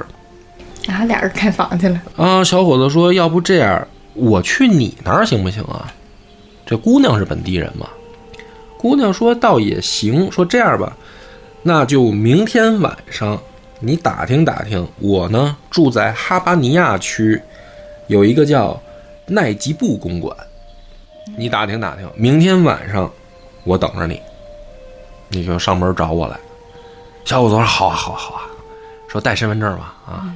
[0.92, 2.02] 啊，俩人开房去了。
[2.18, 5.94] 啊，小伙子说：“要不这样，我去你那儿行不行啊？
[6.66, 7.88] 这姑娘是本地人嘛。”
[8.78, 10.30] 姑娘说：“倒也行。
[10.30, 10.94] 说这样吧，
[11.62, 13.42] 那就明天晚上
[13.80, 17.42] 你打听打听，我呢住在哈巴尼亚区，
[18.08, 18.78] 有一个叫
[19.26, 20.36] 奈吉布公馆，
[21.38, 23.10] 你打听打听，明天晚上
[23.64, 24.22] 我等着你，
[25.30, 26.38] 你就上门找我来。”
[27.26, 28.42] 小伙子说：“好啊，好啊，好啊。”
[29.08, 30.34] 说带身份证吧，啊。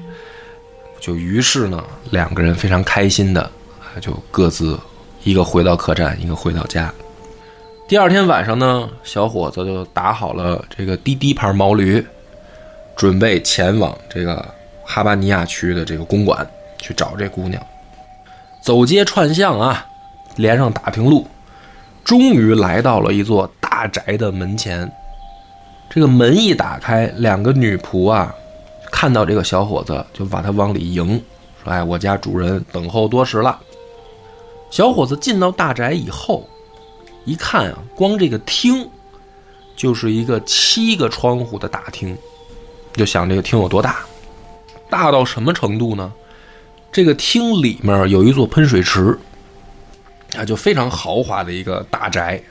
[1.00, 3.50] 就于是呢，两个人非常开心的，
[4.02, 4.80] 就各自
[5.24, 6.94] 一个回到客栈，一个回到家。
[7.88, 12.06] 第二天晚上呢，小伙子就打好了这个滴滴牌毛驴，
[12.96, 14.46] 准备前往这个
[14.84, 16.46] 哈巴尼亚区的这个公馆
[16.78, 17.62] 去找这姑娘。
[18.62, 19.86] 走街串巷啊，
[20.36, 21.26] 连上打听路，
[22.04, 24.92] 终于来到了一座大宅的门前。
[25.90, 28.34] 这个门一打开，两个女仆啊。
[28.90, 31.22] 看到这个小伙子，就把他往里迎，
[31.64, 33.60] 说：“哎，我家主人等候多时了。”
[34.72, 36.48] 小伙子进到大宅以后，
[37.26, 38.90] 一看啊，光这个厅
[39.76, 42.18] 就是一个七个窗户的大厅，
[42.94, 44.00] 就想这个厅有多大，
[44.90, 46.12] 大到什么程度呢？
[46.92, 49.18] 这个厅里面有一座喷水池，
[50.36, 52.42] 啊，就非常豪华的一个大宅。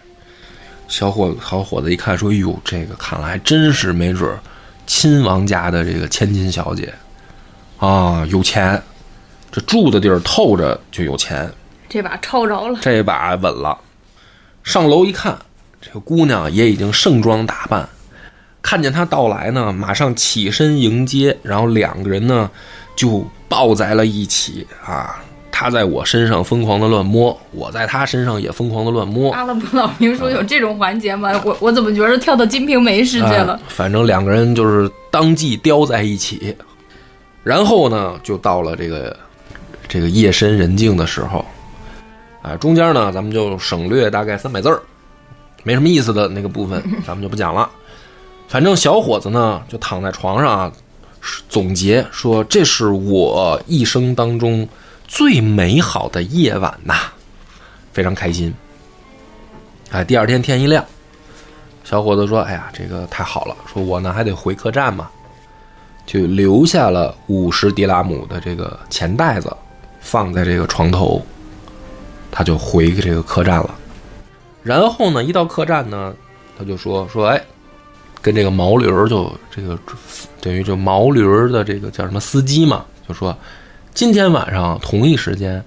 [0.88, 4.38] 小伙小伙子一看，说：“哟，这个看来真是没准儿。”
[4.86, 6.94] 亲王家的这个千金小姐，
[7.78, 8.80] 啊，有钱，
[9.50, 11.52] 这住的地儿透着就有钱，
[11.88, 13.76] 这把抄着了，这把稳了。
[14.62, 15.36] 上楼一看，
[15.80, 17.88] 这个姑娘也已经盛装打扮，
[18.62, 22.48] 看见他到来呢，马上起身迎接，然后两个人呢
[22.94, 25.20] 就抱在了一起啊。
[25.58, 29.32] 他在我身上疯狂的乱摸，我在他身上也疯狂的乱摸。
[29.32, 31.32] 阿拉伯老评说有这种环节吗？
[31.46, 33.58] 我我怎么觉得跳到《金瓶梅》世界了？
[33.68, 36.54] 反正两个人就是当即叼在一起，
[37.42, 39.16] 然后呢，就到了这个
[39.88, 41.42] 这个夜深人静的时候，
[42.42, 44.78] 啊，中间呢，咱们就省略大概三百字儿，
[45.62, 47.66] 没什么意思的那个部分， 咱们就不讲了。
[48.46, 50.72] 反正小伙子呢，就躺在床上啊，
[51.48, 54.68] 总结说：“这是我一生当中。”
[55.06, 56.94] 最美好的夜晚呐，
[57.92, 58.52] 非常开心。
[59.90, 60.84] 哎，第二天天一亮，
[61.84, 63.56] 小伙子说：“哎呀，这个太好了！
[63.72, 65.08] 说我呢还得回客栈嘛，
[66.04, 69.56] 就留下了五十迪拉姆的这个钱袋子，
[70.00, 71.24] 放在这个床头，
[72.30, 73.74] 他就回这个客栈了。
[74.64, 76.12] 然后呢，一到客栈呢，
[76.58, 77.40] 他就说说，哎，
[78.20, 79.78] 跟这个毛驴儿就这个
[80.40, 83.34] 等于就毛驴儿的这个叫什么司机嘛，就说。”
[83.96, 85.64] 今天晚上同一时间，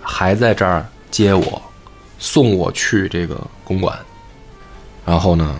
[0.00, 1.60] 还在这儿接我，
[2.16, 3.98] 送我去这个公馆。
[5.04, 5.58] 然后呢，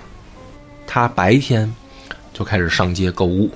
[0.86, 1.74] 他白天
[2.32, 3.50] 就开始上街购物，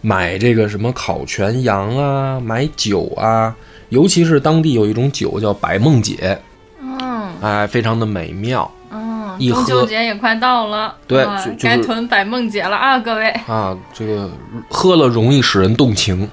[0.00, 3.54] 买这个什么烤全羊啊，买酒啊，
[3.90, 6.36] 尤其是当地有一种酒叫百梦姐，
[6.80, 8.68] 嗯，哎，非常的美妙。
[8.90, 13.30] 嗯，中秋节也快到了，对啊就就是该囤百梦姐了啊，各位。
[13.46, 14.28] 啊，这个
[14.68, 16.28] 喝了容易使人动情，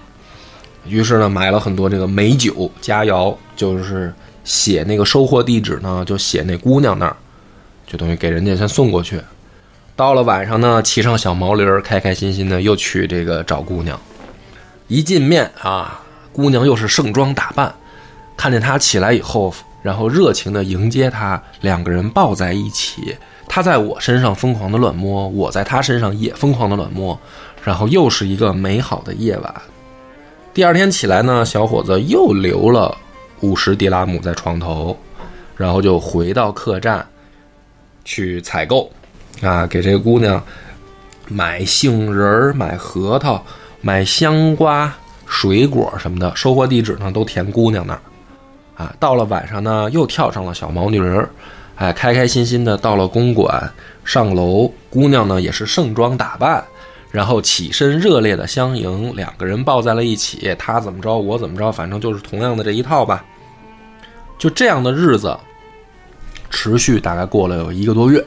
[0.86, 4.14] 于是呢，买了很多这个美酒佳肴，就是
[4.44, 7.16] 写那个收货地址呢，就写那姑娘那儿，
[7.86, 9.22] 就等于给人家先送过去。
[9.96, 14.00] 到了晚上呢，骑上小毛驴，开开心心的又去这个找姑娘。
[14.88, 17.76] 一见面啊，姑娘又是盛装打扮，
[18.38, 23.16] 看见他起来以后，然后热情的迎接他，两个人抱在一起。
[23.48, 27.20] 他在我身上疯狂的乱摸，我在他身上也疯狂的乱摸，
[27.64, 29.54] 然后又是一个美好的夜晚。
[30.52, 32.98] 第二天起来呢，小伙子又留了
[33.42, 34.98] 五十迪拉姆在床头，
[35.56, 37.06] 然后就回到客栈
[38.04, 38.92] 去采购，
[39.42, 40.44] 啊，给这个姑娘
[41.28, 43.42] 买杏仁儿、买核桃、
[43.80, 44.92] 买香瓜、
[45.28, 46.36] 水果什么的。
[46.36, 48.02] 收货地址呢都填姑娘那儿，
[48.84, 51.30] 啊，到了晚上呢又跳上了小毛驴儿，
[51.76, 53.72] 哎，开开心心的到了公馆，
[54.04, 56.62] 上楼，姑娘呢也是盛装打扮，
[57.12, 63.26] 然后起身热烈的相迎，两个人抱在了一起，他怎么着，我怎么着，反正就是同样的这一套吧。
[64.38, 65.38] 就这样的日子，
[66.50, 68.24] 持续大概过了有一个多月。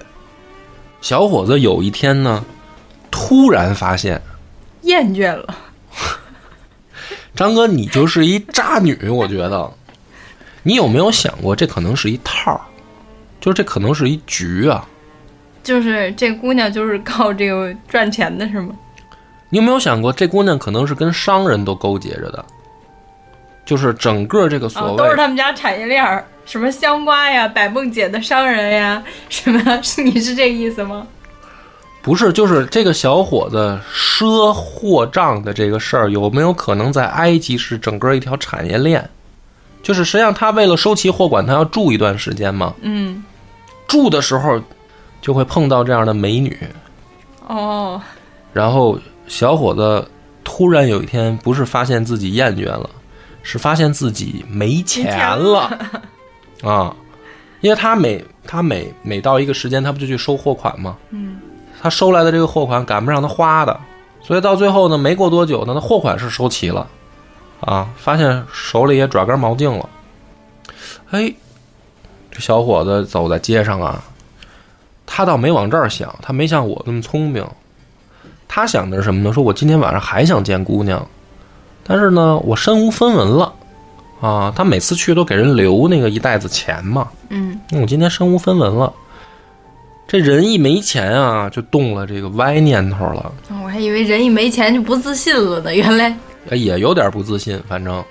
[1.01, 2.45] 小伙子有一天呢，
[3.11, 4.21] 突然发现，
[4.83, 5.55] 厌倦了，
[7.35, 9.73] 张哥，你就是一渣女，我觉得。
[10.65, 12.61] 你有没有想过，这可能是一套儿，
[13.41, 14.89] 就是这可能是一局啊？
[15.63, 18.75] 就是这姑娘就是靠这个赚钱的是吗？
[19.49, 22.45] 你有没有想过，这姑娘可能是跟商人都勾结着的？
[23.65, 29.83] 就是整个这个所啊，谓、都是他们家产业链儿，什么香瓜呀、百梦姐的商人呀， 什么？
[29.83, 31.07] 是 你是这个意思吗？
[32.03, 39.09] 不是，就是这个小伙子赊货账的这个事儿，有没有可能在埃及是整个一条产业链？
[39.83, 43.23] 就是实际上他为了收齐货款，他要住一段时间嘛，嗯，
[43.87, 44.61] 住的时候
[45.23, 46.59] 就会碰到这样的美女，
[47.47, 47.99] 哦，
[48.53, 50.07] 然后小伙子
[50.45, 52.91] 突然有一天，不是发现自己厌倦了，
[53.43, 55.79] 是发现自己没钱了
[56.63, 56.95] 啊！
[57.61, 60.97] 因为他每他每每到一个时间，他不就去收货款吗？
[61.11, 61.39] 嗯，
[61.81, 63.81] 他收来的这个货款赶不上他花的，
[64.21, 66.87] 所以到最后呢，没过多久呢，他货款是收齐了，
[67.61, 69.89] 啊，发现手里也抓根毛巾了。
[71.11, 71.33] 哎，
[72.31, 74.03] 这小伙子走在街上啊，
[75.15, 77.47] 他倒没往这儿想，他没像我那么聪明。
[78.49, 79.31] 他想的是什么呢？
[79.31, 81.07] 说我今天晚上还想见姑娘，
[81.85, 83.53] 但是呢，我身无分文了
[84.23, 84.51] 啊。
[84.57, 88.91] 他每次去都给人留那个一袋子钱嘛，嗯，那我今天身无分文了。
[90.09, 93.31] 这人一没钱啊，就动了这个歪念头了，
[93.63, 96.17] 我还以为人一没钱就不自信了呢， 原来
[96.49, 97.63] 呃也有点不自信。
[97.69, 98.03] 反正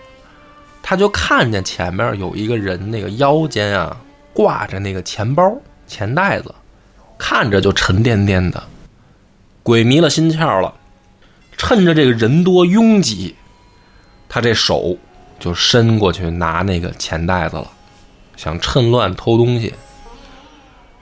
[0.83, 3.97] 他就看见前面有一个人，那个腰间啊
[4.33, 5.51] 挂着那个钱包、
[5.87, 6.53] 钱袋子，
[7.23, 8.63] 看着就沉甸甸的，
[9.61, 10.73] 鬼迷了心窍了。
[11.55, 13.35] 趁着这个人多拥挤，
[14.27, 14.97] 他这手
[15.39, 17.67] 就伸过去拿那个钱袋子了，
[18.35, 19.71] 想趁乱偷东西。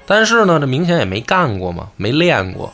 [0.06, 2.74] 但是呢，这明显也没干过嘛，没练过。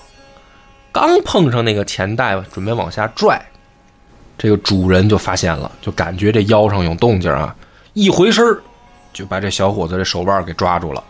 [0.91, 3.39] 刚碰上那个钱袋，准备往下拽，
[4.39, 7.55] 这个主人就发现了，就感觉这腰上有动静啊，
[7.93, 8.43] 一回身
[9.13, 11.03] 就把这小伙子这手腕给抓住了。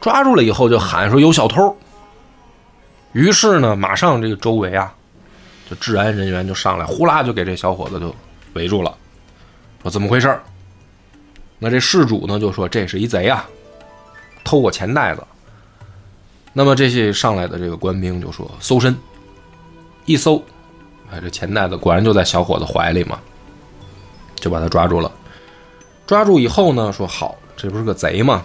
[0.00, 1.76] 抓住了以后就喊说有小偷。
[3.12, 4.94] 于是呢，马上这个周围啊，
[5.68, 8.14] 就治安人员就上来，呼啦就给这小伙子就
[8.54, 8.96] 围住了，
[9.82, 10.38] 说怎么回事？
[11.58, 13.46] 那这事主呢就说这是一贼啊，
[14.44, 15.22] 偷我钱袋子。
[16.52, 18.96] 那么这些上来的这个官兵就说搜身，
[20.06, 20.42] 一搜，
[21.10, 23.18] 哎，这钱袋子果然就在小伙子怀里嘛，
[24.36, 25.10] 就把他抓住了。
[26.06, 28.44] 抓住以后呢，说好，这不是个贼吗？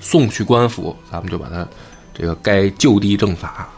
[0.00, 1.66] 送去官府，咱们就把他
[2.14, 3.68] 这个该就地正法。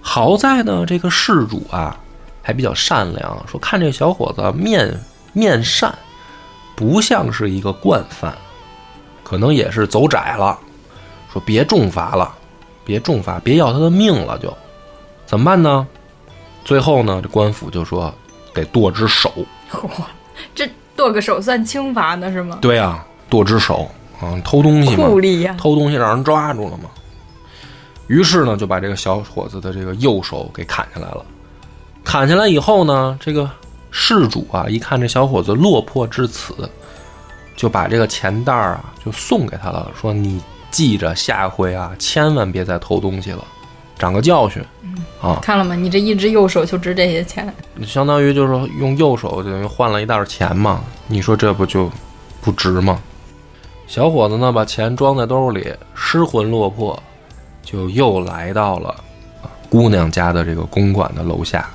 [0.00, 1.98] 好在呢，这个事主啊
[2.42, 4.98] 还比较善良，说看这小伙子面
[5.32, 5.94] 面善，
[6.74, 8.36] 不像是一个惯犯，
[9.22, 10.58] 可能也是走窄了。
[11.32, 12.34] 说别重罚了，
[12.84, 14.52] 别重罚，别要他的命了就，
[15.26, 15.86] 怎么办呢？
[16.64, 18.12] 最后呢，这官府就说
[18.52, 19.32] 得剁只手。
[19.70, 19.88] 嚯，
[20.54, 22.58] 这剁个手算轻罚呢是吗？
[22.60, 23.88] 对啊，剁只手
[24.20, 25.08] 啊，偷东西嘛，
[25.56, 26.90] 偷东西让人抓住了嘛。
[28.06, 31.24] 于是呢，就把这个小伙子的这个右手给砍下来了。
[32.04, 33.48] 砍下来以后呢，这个
[33.90, 36.54] 事主啊，一看这小伙子落魄至此，
[37.56, 43.44] 就把这个钱袋儿啊就送给他了，说你记着下回啊，千万别再偷东西了，
[43.98, 44.62] 长个教训。
[45.20, 45.74] 啊，看了吗？
[45.74, 47.54] 你这一只右手就值这些钱，
[47.86, 51.90] 相当于就是说用右手等于换了一袋钱嘛，你说这不就
[52.40, 53.00] 不值吗？
[53.90, 56.96] 小伙子呢，把钱装在兜里，失魂落魄，
[57.60, 58.90] 就又来到了
[59.42, 61.68] 啊姑娘家的这个公馆的楼下。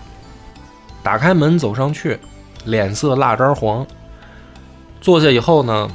[1.04, 2.18] 打开门走上去，
[2.64, 3.86] 脸色蜡渣黄。
[5.02, 5.90] 坐下以后呢，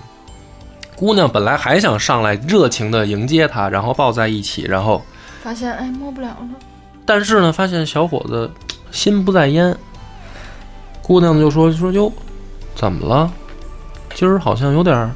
[0.95, 5.01] 姑娘本来还想上来热情的迎接他，然后抱在一起，然后
[5.43, 6.49] 发现哎摸不了了，
[7.07, 8.51] 但是呢，发现小伙子
[8.91, 9.75] 心不在焉。
[11.01, 12.13] 姑娘就说：“说哟，
[12.75, 13.33] 怎么了？
[14.15, 15.11] 今儿好像有点儿，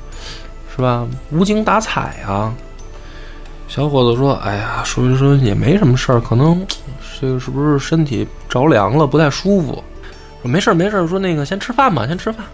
[0.74, 1.06] 是吧？
[1.30, 2.54] 无精打采啊。”
[3.68, 6.64] 小伙子说：“哎呀，说一说也没什么事儿，可能
[7.20, 9.82] 这个是不是身体着凉了，不太舒服？
[10.42, 12.44] 说没事儿没事儿，说那个先吃饭吧，先吃饭。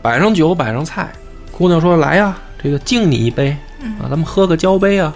[0.00, 1.12] 摆上酒，摆上菜。
[1.52, 3.56] 姑娘说：来呀，这个敬你一杯
[4.00, 5.14] 啊，咱们喝个交杯啊。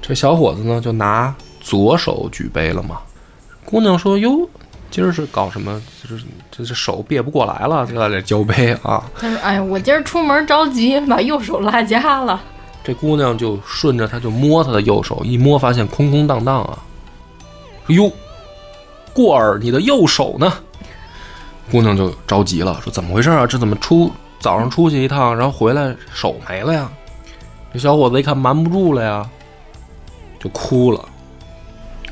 [0.00, 2.98] 这小伙子呢，就拿左手举杯了嘛。
[3.64, 4.48] 姑娘说：哟，
[4.94, 5.82] 今儿是搞什么？
[6.08, 9.02] 就是这这手别不过来了，就在这交杯啊。
[9.18, 12.40] 他说哎呀，我今儿出门着急，把右手落家了。
[12.84, 16.78] 这姑娘就顺着他就摸他的右手，一摸发现空空荡荡啊。
[17.88, 18.12] 说哟，
[19.12, 20.52] 过儿，你的右手呢？
[21.72, 23.44] 姑娘就着急了，说怎么回事啊？
[23.48, 26.88] 这怎么出早上出去一趟，然后回来手没了呀？
[27.72, 29.28] 这小伙子一看瞒不住了呀，
[30.38, 31.04] 就哭了，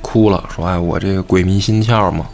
[0.01, 2.26] 哭了，说哎，我这个鬼迷心窍嘛，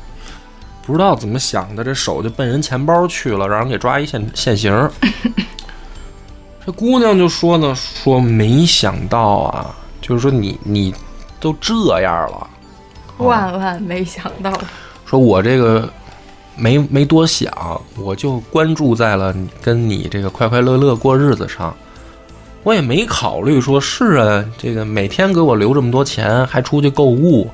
[0.89, 4.91] 不知道怎么想的，这手就奔人钱包去了，让人给抓一现现行。
[6.65, 10.95] 这姑娘就说呢，说没想到啊，就是说你你
[11.39, 12.49] 都这样了，
[13.19, 14.51] 万万没想到，
[15.05, 15.87] 说我这个
[16.57, 17.53] 没没多想，
[17.99, 21.77] 我就关注在了你跟你这个快快乐乐过日子上，
[22.63, 27.51] 我也没考虑说是啊，这个每天给我留这么多钱，还出去购物，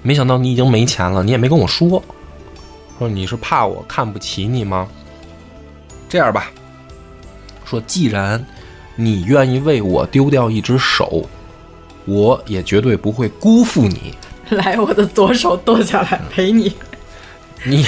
[0.00, 2.02] 没想到你已经没钱了，你也没跟我说，
[2.98, 4.88] 说你是怕我看不起你吗？
[6.08, 6.50] 这样吧，
[7.64, 8.44] 说既然
[8.96, 11.28] 你愿意为我丢掉一只手，
[12.04, 14.14] 我也绝对不会辜负你。
[14.50, 16.72] 来，我的左手剁下来陪你。
[17.64, 17.84] 你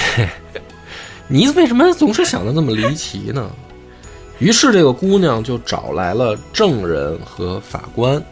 [1.27, 3.49] 你为什么总是想的那么离奇呢？
[4.37, 8.23] 于是这个姑娘就找来了证人和法官，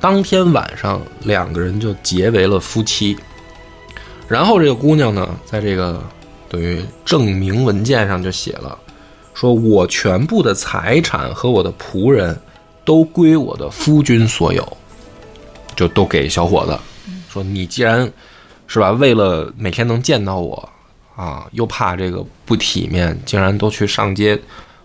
[0.00, 3.16] 当天晚上两个人就结为了夫妻。
[4.28, 6.02] 然后这个姑娘呢，在这个
[6.48, 8.76] 等于证明文件上就写了，
[9.34, 12.36] 说我全部的财产和我的仆人
[12.84, 14.76] 都归我的夫君所有，
[15.76, 16.76] 就都给小伙子。
[17.28, 18.10] 说你既然
[18.66, 20.68] 是吧，为了每天能见到我
[21.14, 24.36] 啊，又怕这个不体面，竟然都去上街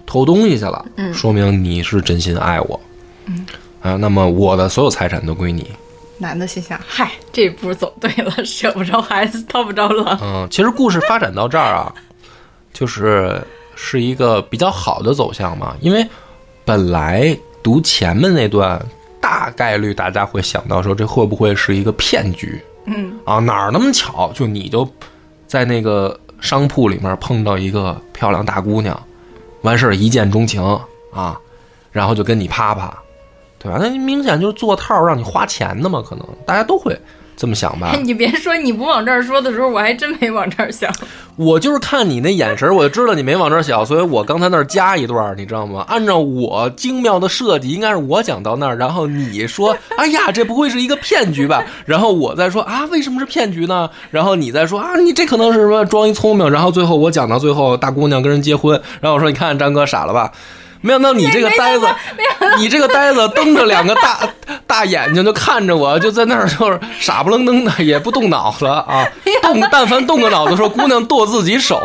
[0.06, 2.80] 偷东西去了，嗯说明你是真心爱我。
[3.26, 3.46] 嗯，
[3.82, 5.72] 啊，那么我的所有财产都归你。
[6.22, 10.18] 男的心想：嗨，这步走对了， 舍不着孩子，套不着狼。
[10.22, 11.92] 嗯，其实故事发展到这儿啊，
[12.72, 13.42] 就是
[13.76, 16.08] 是一个比较好的走向嘛，因为
[16.64, 18.80] 本来读前面那段，
[19.20, 23.40] 大概率大家会想到说这会不会是一个骗局嗯，啊？
[23.40, 24.88] 哪儿那么巧，就你就
[25.48, 29.00] 在那个商铺里面碰到一个漂亮大姑娘，
[29.64, 30.64] 完事儿一见钟情
[31.14, 31.40] 啊，
[31.92, 32.96] 然后就跟你啪啪，
[33.62, 33.78] 对吧？
[33.80, 36.98] 那明显就是做套让你花钱的嘛，可能大家都会
[37.38, 37.96] 这么想吧。
[38.04, 40.92] 你别说，你不往这儿说的时候，我还真没往这儿想。
[41.38, 45.84] 我就是看你那眼神儿，我就知道你没往这儿想，所以我刚才那儿加一段儿，你知道吗？
[45.88, 60.32] 按照我精妙的设计，应该是我讲到那儿，然后你说：“哎呀，这不会是一个骗局吧？”然后我再说：“啊，为什么是骗局呢？”然后你再说：“啊，你这可能是什么装一聪明。”然后最后我讲到最后，大姑娘跟人结婚，然后我说：“你看张哥傻了吧？”
[60.82, 61.88] 没想到你这个呆子，
[62.58, 64.20] 你这个呆子瞪着两个大
[64.66, 69.08] 大眼睛就看着我，就在那儿就是傻不愣登的，也不动脑子啊。
[69.44, 71.82] 动但凡动个脑子，说姑娘剁自己手，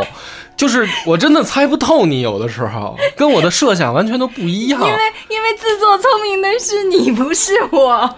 [0.57, 4.81] 就是我真的猜不透你，有的时候跟我的设想完全都不一样。
[4.81, 8.11] 因为因为自作聪明的是你，不是我。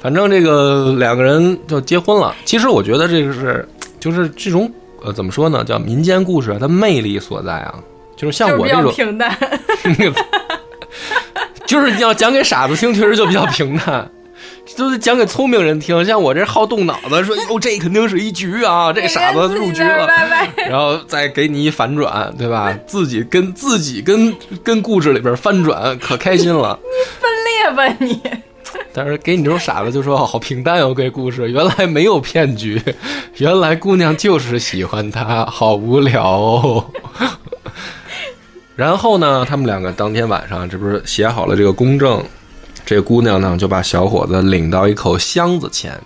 [0.00, 2.34] 反正这个两个人就结婚了。
[2.44, 3.68] 其实我觉得这个是
[4.00, 4.68] 就是这种
[5.04, 7.74] 呃怎么说呢，叫民间故事它魅力所在啊。
[8.22, 9.36] 就是像我这种，平淡。
[11.66, 14.08] 就是你要讲给傻子听，确实就比较平淡。
[14.76, 20.06] 就是讲给聪明人听，像我这好动脑子，说哟这肯定是一局啊，这傻子入局了。
[20.56, 22.72] 然后再给你一反转，对吧？
[22.86, 26.78] 自己跟自己跟跟故事里边翻转，可开心了。
[27.20, 28.22] 分裂吧你！
[28.94, 32.80] 但是给你这种傻子就说好平淡哦，这故事原来没有骗局，
[33.38, 36.84] 原来姑娘就是喜欢他，好无聊哦。
[38.74, 42.24] 然后呢，他们两个当天晚上，这不是写好了这个公证，
[42.84, 46.00] 这姑娘呢就把小伙子领到一口箱子前，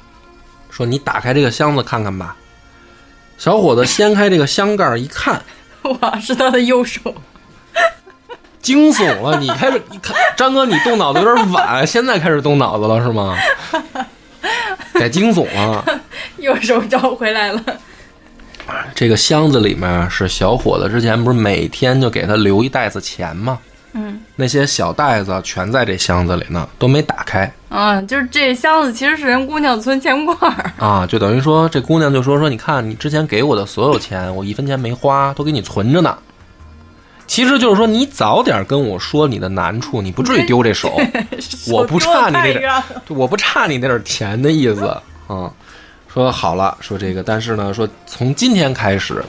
[0.71, 2.37] 说：“你打开这个箱子看看吧。”
[3.39, 5.43] 小伙子掀开这个箱盖一看，
[6.01, 7.15] 哇，是他的右手。
[8.61, 9.39] 惊悚了！
[9.39, 13.37] 你开始，你看张哥，你动脑子有点晚，现在开始动脑子了是吗？
[14.95, 15.85] 改惊悚了。
[16.39, 17.63] 右手找回来了。
[18.95, 23.59] 这个箱子里面是小伙子之前不是每天就给他留一袋子钱吗？
[23.99, 30.71] 嗯那些小袋子全在这箱子里呢，都没打开啊，就是这箱子其实是人姑娘存钱罐儿。
[30.79, 36.15] 啊，就等于说这姑娘就说说，你看你之前给我的所有钱，我一分钱没花，都给你存着呢。
[37.27, 40.93] 其实就是说，你早点跟我说你的难处，你不至于丢这手。
[41.73, 42.71] 我不差你这点
[43.09, 44.87] 我不差你那点钱的意思
[45.27, 45.51] 啊。
[46.17, 49.23] 说好了，说这个，但是呢，说从今天开始，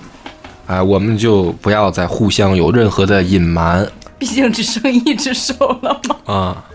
[0.67, 3.85] 哎，我们就不要再互相有任何的隐瞒
[4.17, 6.33] 毕竟只剩一只手了嘛。
[6.33, 6.65] 啊。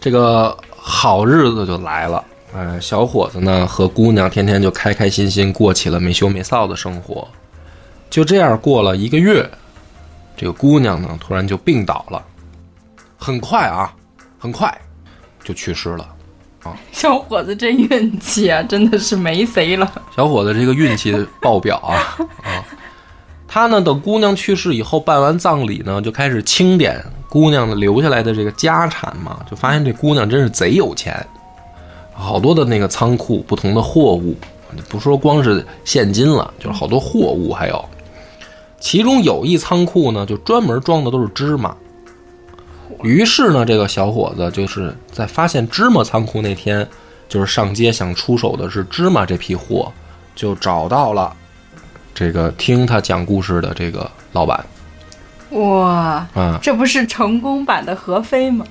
[0.00, 7.28] 这个好日子就来了，哎，小伙子呢和姑娘天天就开开心心过起了没羞没臊的生活。
[8.10, 9.48] 就这样过了一个月，
[10.36, 12.20] 这个姑娘呢突然就病倒了。
[13.16, 13.94] 很快啊，
[14.36, 14.76] 很快
[15.44, 16.08] 就去世了。
[16.92, 19.90] 小伙子这运气啊，真的是没谁了。
[20.14, 21.96] 小伙子这个运气爆表啊
[22.44, 22.64] 啊！
[23.48, 31.14] 他呢，等姑娘去世以后，办完葬礼呢，就开始清点姑娘留下来的这个家产嘛，就发现这姑娘真是贼有钱，
[32.14, 34.34] 好多的那个仓库，不同的货物，
[34.88, 37.84] 不说光是现金了，就是好多货物，还有
[38.80, 41.76] 其中有一仓库呢，就专门装的都是芝麻。
[43.02, 46.86] 于是呢，这个小伙子就是在发现芝麻仓库那天，
[47.28, 49.92] 就是上街想出手的是芝麻这批货，
[50.34, 51.34] 就找到了
[52.14, 54.64] 这个听他讲故事的这个老板
[55.50, 56.58] 哇，啊。
[56.62, 58.64] 这不是成功版的何飞吗？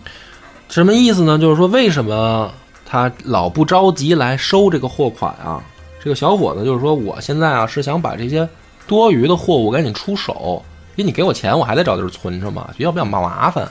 [0.70, 1.38] 什么意思呢？
[1.38, 2.52] 就是说为什么
[2.86, 5.62] 他老不着急来收这个货款啊？
[6.04, 8.48] 这个小伙子就是说，我现在啊是想把这些
[8.88, 10.64] 多余的货物赶紧出手，
[10.96, 13.70] 因为你给我钱，我还得找地儿存着嘛，要不要麻烦？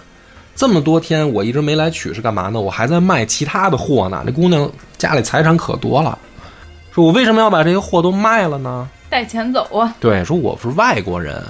[0.61, 2.61] 这么多天我一直没来取是干嘛呢？
[2.61, 4.23] 我还在卖其他的货呢。
[4.27, 6.19] 这姑娘家里财产可多了，
[6.93, 8.87] 说我为什么要把这些货都卖了呢？
[9.09, 9.97] 带钱走啊！
[9.99, 11.43] 对，说我是外国人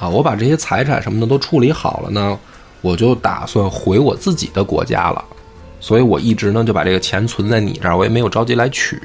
[0.00, 2.38] 啊，我把这些财产什么的都处理好了呢，
[2.80, 5.22] 我就打算回我自己的国家了。
[5.78, 8.98] 所以我一直呢就把这个钱存在你这儿，我也没有着急来取。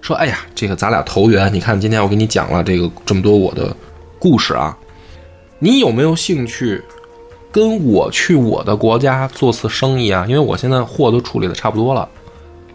[0.00, 3.76] 说，哎呀，这个咱俩投缘，你看今天我给你讲了这个这么多我的
[4.20, 4.78] 故事啊，
[5.58, 6.80] 你有没有兴趣
[7.56, 10.26] 跟我去我的国家做次生意啊？
[10.28, 12.06] 因为我现在货都处理的差不多了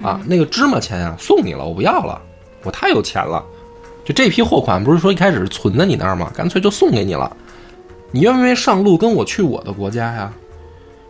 [0.01, 2.19] 啊，那个芝麻钱啊送你了，我不要了，
[2.63, 3.45] 我太有钱了。
[4.03, 6.31] 就这批货款不是说一开始是存在你那儿吗？
[6.35, 7.31] 干脆就送给你了。
[8.09, 10.33] 你愿不愿意上路跟我去我的国家呀？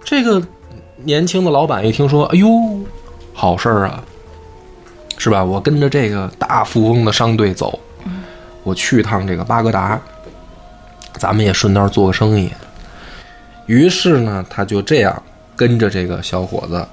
[0.03, 0.45] 这个
[0.97, 2.49] 年轻的老板一听说，哎呦，
[3.31, 4.03] 好事儿啊，
[5.17, 5.41] 是吧？
[5.41, 7.79] 我跟着这个大富翁的商队走，
[8.63, 9.97] 我去一趟这个巴格达，
[11.13, 12.51] 咱们也顺道做个生意。
[13.71, 15.23] 于是呢，他就这样
[15.55, 16.85] 跟着这个小伙子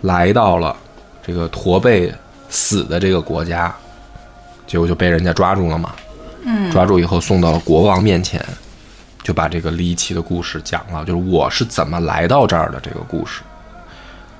[0.00, 0.74] 来到了
[1.22, 2.10] 这个驼背
[2.48, 3.74] 死的这个国家，
[4.66, 5.94] 结果就被人家抓住了嘛。
[6.42, 8.42] 嗯，抓住以后送到了国王面前，
[9.22, 13.42] 就把这个离奇的故事讲了，就是我是怎么来到这儿的这个故事。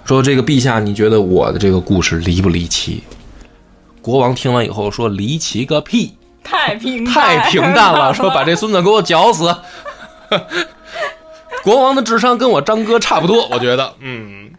[0.07, 3.05] 说这个陛下，你觉得我的这个故事离不离奇？
[4.01, 6.17] 国王听完以后说：“离奇个屁！
[6.43, 9.55] 太平太平淡了，说把这孙子给我绞死。
[11.65, 14.51] 国王的智商跟我张哥差不多， 我觉得，嗯，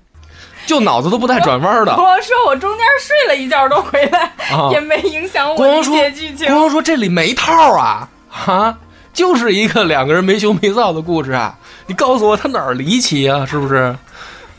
[0.65, 1.95] 就脑子都不带转弯的。
[1.95, 4.19] 国王说：“我中间睡了一觉都回来，
[4.51, 6.47] 啊也没影响我理解剧：“情。
[6.47, 8.77] 国王说这里没套啊，啊，
[9.13, 11.57] 就是一个两个人没羞没臊的故事啊！
[11.87, 13.45] 你告诉我他哪儿离奇啊？
[13.45, 13.95] 是不是？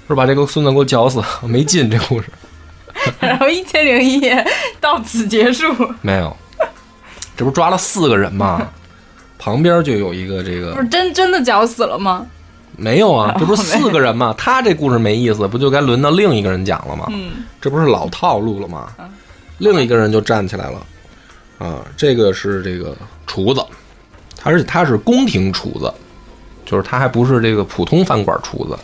[0.09, 2.31] 是把这个孙子给我绞死， 没劲这故事
[3.21, 4.45] 然后一千零一夜
[4.81, 5.67] 到此结束。
[6.01, 6.35] 没有，
[7.37, 8.67] 这不抓了四个人吗？
[9.49, 12.27] 旁边就有一个这个不是真真的绞死了吗？
[12.77, 14.35] 没有啊，这不是四个人吗？
[14.39, 17.07] 他这故事没意思，不就该轮到另一个人讲了吗？
[17.11, 18.93] 嗯，这不是老套路了吗？
[19.57, 20.87] 另一个人就站起来了，
[21.59, 22.95] 啊，这个是这个
[23.27, 23.65] 厨子，
[24.45, 25.93] 而且他是宫廷厨子，
[26.67, 28.79] 就是他还不是这个普通饭馆厨子，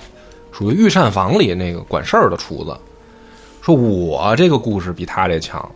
[0.51, 2.75] 属于御膳房里那个管事儿的厨子。
[3.61, 5.71] 说我这个故事比他这强，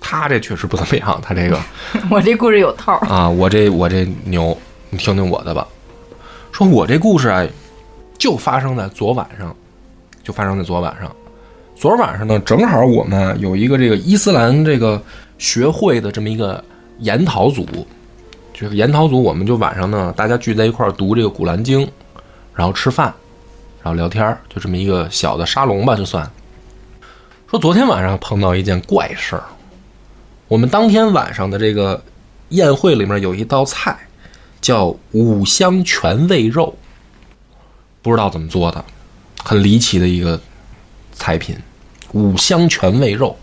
[0.00, 1.60] 他这确实不怎么样，他这个
[2.10, 2.94] 我这故事有套。
[3.00, 4.56] 啊，我这我这牛，
[4.90, 5.66] 你听听我的吧。
[6.52, 7.46] 说我这故事啊，
[8.18, 9.54] 就发生在昨晚上，
[10.22, 11.14] 就发生在昨晚上。
[11.76, 15.00] 昨晚上呢，正好我们有一个这个伊斯兰这个
[15.38, 16.62] 学会的这么一个
[16.98, 17.64] 研讨组，
[18.52, 21.86] 这个研讨组我们就晚上呢，大家聚在一块儿读这个《古兰经》，
[22.52, 23.06] 然后吃饭，
[23.80, 26.28] 然后聊天儿，就这么一个小的沙龙吧，就算。
[27.48, 29.44] 说昨天晚上碰到一件怪事儿，
[30.48, 32.02] 我们当天晚上的这个
[32.48, 33.96] 宴会里面有一道菜
[34.62, 36.74] 叫五香全味肉，
[38.00, 38.82] 不知道怎么做的，
[39.44, 40.40] 很离奇的一个
[41.12, 41.54] 菜品，
[42.12, 43.36] 五香全味肉。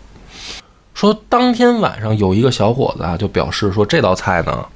[0.94, 4.66] 说当天晚上有一个小伙子啊，就表示说这道菜呢，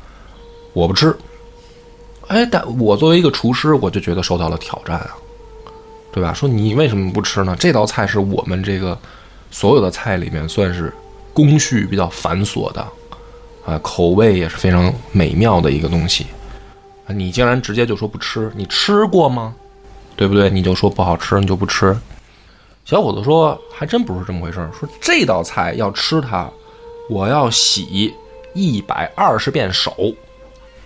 [0.72, 1.14] 我不吃。
[2.28, 5.16] 哎，但我作为一个厨师，我就觉得受到了挑战啊，
[6.12, 6.33] 对吧？
[6.33, 7.57] 说你为什么不吃呢？
[7.59, 8.97] 这道菜是我们这个
[9.51, 10.93] 所有的菜里面算是
[11.43, 12.86] 工序比较繁琐的，
[13.64, 16.26] 啊，口味也是非常美妙的一个东西。
[17.07, 19.55] 啊，你竟然直接就说不吃，你吃过吗？
[20.16, 20.51] 对不对？
[20.51, 21.97] 你就说不好吃，你就不吃。
[22.84, 24.70] 小伙子说：“还真不是这么回事儿。
[24.78, 26.51] 说这道菜要吃它，
[27.09, 28.12] 我要洗
[28.53, 29.95] 一百二十遍手。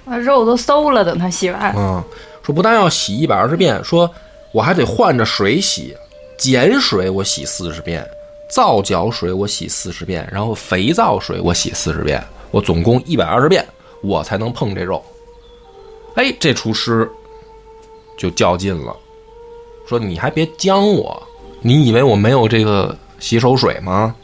[0.04, 1.74] 啊，肉都馊了，等他洗完。
[1.76, 2.02] 嗯，
[2.42, 4.10] 说不但要洗一百二十遍，说
[4.52, 5.96] 我还得换着水洗，
[6.38, 8.06] 碱水我洗四十遍，
[8.54, 13.66] 皂角水我洗四十遍，然后肥皂水我洗四十遍，我总共一百二十遍，
[14.00, 15.04] 我才能碰这肉。
[16.14, 17.10] 哎，这厨师
[18.16, 18.94] 就较劲了，
[19.88, 21.20] 说你还别将我，
[21.62, 24.14] 你以为我没有这个洗手水吗？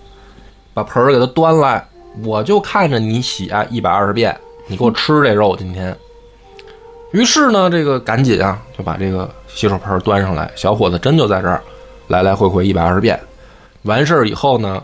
[0.73, 1.85] 把盆儿给他端来，
[2.23, 5.97] 我就看着你洗啊一百二十遍，你给我吃这肉今天。
[7.11, 11.61] 于是呢，这个赶紧啊就把这个洗手盆端上来，小伙子真就在这儿
[12.07, 13.19] 来来回回一百二十遍。
[13.83, 14.83] 完事儿以后呢，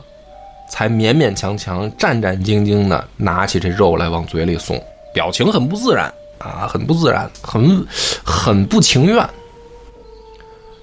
[0.70, 4.82] 才勉勉强强、战战兢兢的拿起这肉来往嘴里送，
[5.12, 7.86] 表情很不自然啊，很不自然，很
[8.24, 9.28] 很不情愿。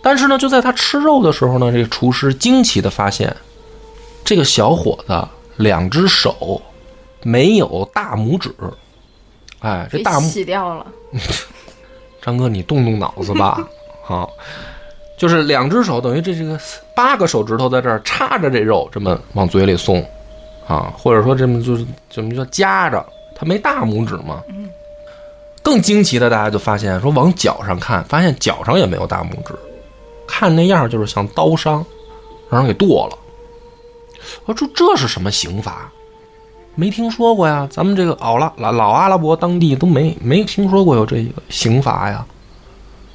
[0.02, 3.36] 但是呢，就在他吃肉的时候呢，这个厨师惊奇的发现，
[4.24, 6.62] 这个小伙子两只手
[7.22, 8.54] 没有大拇指。
[9.60, 10.86] 哎，这大拇洗掉了，
[12.22, 13.66] 张哥，你动动脑子吧，
[14.04, 14.30] 好，
[15.24, 16.60] 就是两只手等于这这个
[16.94, 20.06] 八个手指头在这儿插着这肉，这么往嘴里送，
[20.68, 24.44] 啊，或者说这么就是怎么叫夹着，他没大拇指嘛。
[25.62, 29.56] 更惊奇的，大家就发现说往脚上看，发现脚上也没有大拇指，
[30.28, 31.86] 看那样就是像刀伤，
[32.50, 33.18] 让人给剁了。
[34.44, 35.90] 我说这是什么刑罚？
[36.76, 42.26] 没听说过呀，咱们这个老拉老老阿拉伯当地都没没听说过有这个刑罚呀，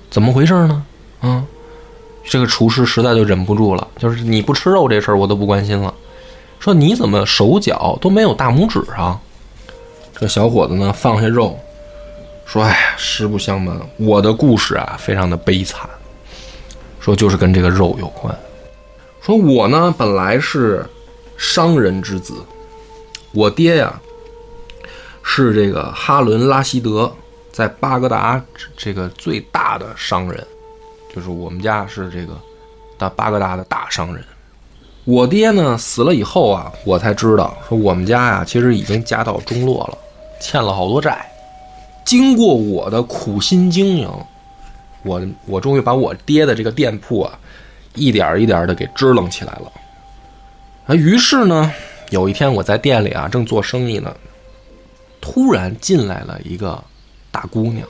[0.09, 0.83] 怎么回事呢？
[1.21, 1.47] 嗯，
[2.29, 5.93] 这个厨师实在就忍不住了，就是你不吃肉这事儿我都不关心了，
[6.61, 9.19] 说你怎么手脚都没有大拇指啊？
[10.19, 11.59] 这小伙子呢放下肉，
[12.45, 15.89] 说：“哎，实不相瞒，我的故事啊非常的悲惨，
[17.01, 18.37] 说就是跟这个肉有关。
[19.23, 20.85] 说我呢本来是
[21.37, 22.35] 商人之子。”
[23.33, 24.01] 我爹呀，
[25.23, 27.13] 是这个哈伦拉希德
[27.53, 28.43] 在巴格达
[28.75, 30.47] 这个最大的商人，
[31.15, 32.39] 就是我们家是这个
[32.97, 34.25] 大巴格达的大商人。
[35.05, 39.99] 我爹呢死了以后啊，我才知道说我们家呀其实已经家道中落了，
[40.41, 41.31] 欠了好多债。
[42.05, 44.11] 经过我的苦心经营，
[45.03, 47.39] 我我终于把我爹的这个店铺啊
[47.95, 49.73] 一点一点的给支棱起来了。
[50.87, 51.73] 啊，于是呢。
[52.11, 54.17] 有一天，我在店里啊，正做生意呢，
[55.21, 56.83] 突然进来了一个
[57.31, 57.87] 大姑娘，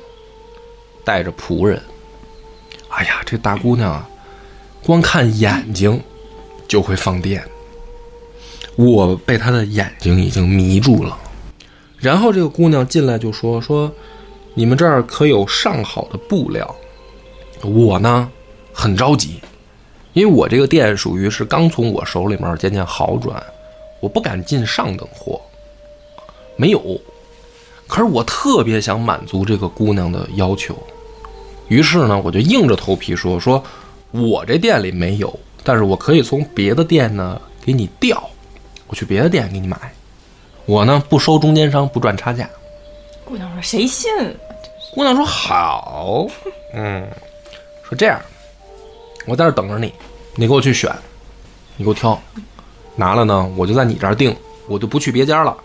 [1.05, 1.81] 带着仆人。
[2.99, 4.09] 哎呀，这大姑娘啊，
[4.83, 6.03] 光看眼睛
[6.67, 7.41] 就会放电，
[8.75, 11.17] 我被她的眼睛已经迷住了。
[11.97, 13.89] 然后这个姑娘进来就说：“说
[14.55, 16.75] 你们这儿可有上好的布料？”
[17.63, 18.29] 我呢
[18.73, 19.41] 很着急，
[20.13, 23.41] 因为我这个店属于是刚从我手里面渐渐好转。
[24.01, 25.41] 我不敢进上等货，
[26.57, 27.01] 没有。
[27.87, 30.77] 可是我特别想满足这个姑娘的要求，
[31.69, 33.63] 于是呢，我就硬着头皮说：“说
[34.11, 38.29] 我这店里没有，但是我可以从别的店呢给你调，
[38.87, 39.77] 我去别的店给你买。
[40.65, 42.49] 我呢不收中间商，不赚差价。”
[43.25, 44.11] 姑娘说：“谁信？”
[44.95, 46.27] 姑娘说：“好，
[46.73, 47.07] 嗯，
[47.83, 48.19] 说这样，
[49.27, 49.93] 我在这等着你，
[50.35, 50.91] 你给我去选，
[51.77, 52.19] 你给我挑。”
[52.97, 54.35] 拿了呢，我就在你这儿定，
[54.67, 55.57] 我就不去别家了。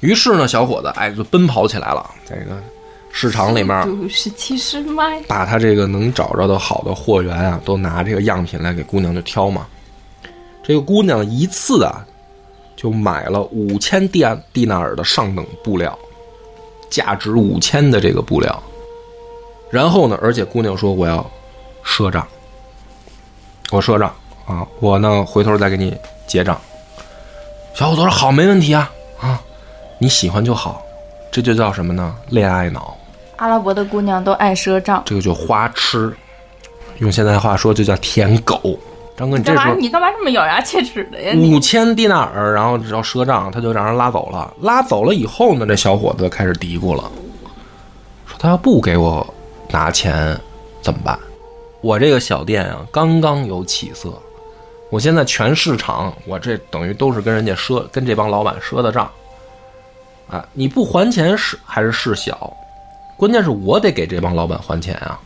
[0.00, 2.56] 于是呢，小伙子哎就奔跑起来了，在这个
[3.12, 9.66] 市场里面，都是其实卖，把他这个能找着的好的货源啊，都拿这个样品来给姑娘就挑嘛。
[10.64, 12.04] 这个姑娘一次啊，
[12.74, 15.96] 就买了五千蒂蒂纳尔的上等布料，
[16.90, 18.62] 价值五千的这个布料。
[19.70, 21.24] 然后呢，而且姑娘说我要
[21.84, 22.26] 赊账，
[23.70, 24.12] 我赊账
[24.46, 25.96] 啊，我呢回头再给你。
[26.24, 26.58] 结账，
[27.74, 28.90] 小伙子说：“好，没问题啊
[29.20, 29.38] 啊，
[29.98, 30.82] 你喜欢就好，
[31.30, 32.16] 这就叫什么呢？
[32.30, 32.96] 恋爱脑。
[33.42, 36.16] 阿拉伯的姑娘都爱赊账，这个就花痴，
[36.98, 38.78] 用现在话说就叫舔狗。
[39.16, 41.34] 张哥，你这时候你干嘛这么咬牙切齿的呀？
[41.36, 44.54] 五千蒂纳尔，然后只要赊账，他就让人拉走了。
[44.60, 47.10] 拉走了以后呢，这小伙子开始嘀咕了，
[48.26, 49.26] 说他要不给我
[49.70, 50.38] 拿钱
[50.80, 51.18] 怎么办？
[51.80, 54.08] 我这个小店啊，刚刚有起色。”
[54.88, 59.10] 我现在全市场，我这等于都是跟人家赊，跟这帮老板赊的账，
[60.30, 62.54] 啊，你不还钱是还是事小，
[63.22, 65.16] 关键是我得给这帮老板还钱啊，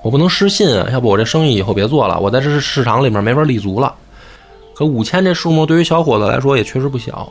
[0.00, 3.94] 我不能失信啊，要不我这生意以后别做了，我在这市场里面没法立足了。
[4.74, 7.30] 可五千这数目对于小伙子来说也确实不小，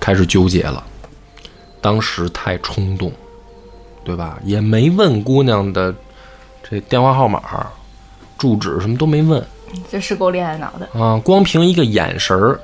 [0.00, 0.82] 开始纠结了，
[1.80, 3.12] 当时太冲动，
[4.02, 4.36] 对吧？
[4.44, 5.94] 也没问姑娘的
[6.68, 7.40] 这电话号码、
[8.36, 9.40] 住址什么都没问。
[9.88, 11.22] 这是够恋爱脑的啊！
[11.24, 12.58] 光凭一个眼神儿，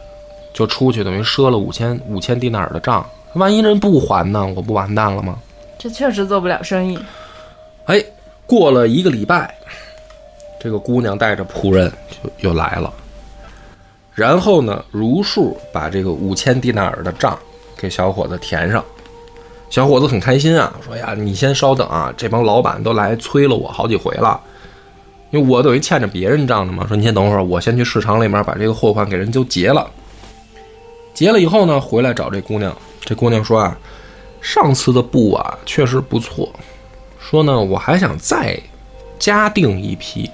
[0.53, 3.07] 就出去，等于赊了五千五千迪纳尔的账。
[3.35, 4.45] 万一人不还呢？
[4.57, 5.39] 我不完蛋了吗？
[5.79, 6.99] 这确实做不了生意。
[7.87, 8.03] 哎，
[8.47, 9.55] 过了一个礼拜，
[10.59, 12.93] 这个姑娘带着仆人就又来了，
[14.15, 17.39] 然后呢，如数把这个五千迪纳尔的账
[17.77, 18.85] 给小伙子填上。
[19.69, 24.41] 小伙子很开心啊，说呀：“你先稍等啊，这帮老板都来催了我好几回了。”
[25.33, 26.87] 因为我等于欠着别人账的嘛。
[26.87, 29.91] 说你先等会儿，我先去市场里面把这个货款给人就结了。
[31.13, 32.75] 结了以后呢，回来找这姑娘。
[33.01, 33.77] 这姑娘说啊，
[34.47, 36.49] 上次的布啊确实不错，
[37.19, 38.57] 说呢我还想再
[39.19, 40.31] 加订一批。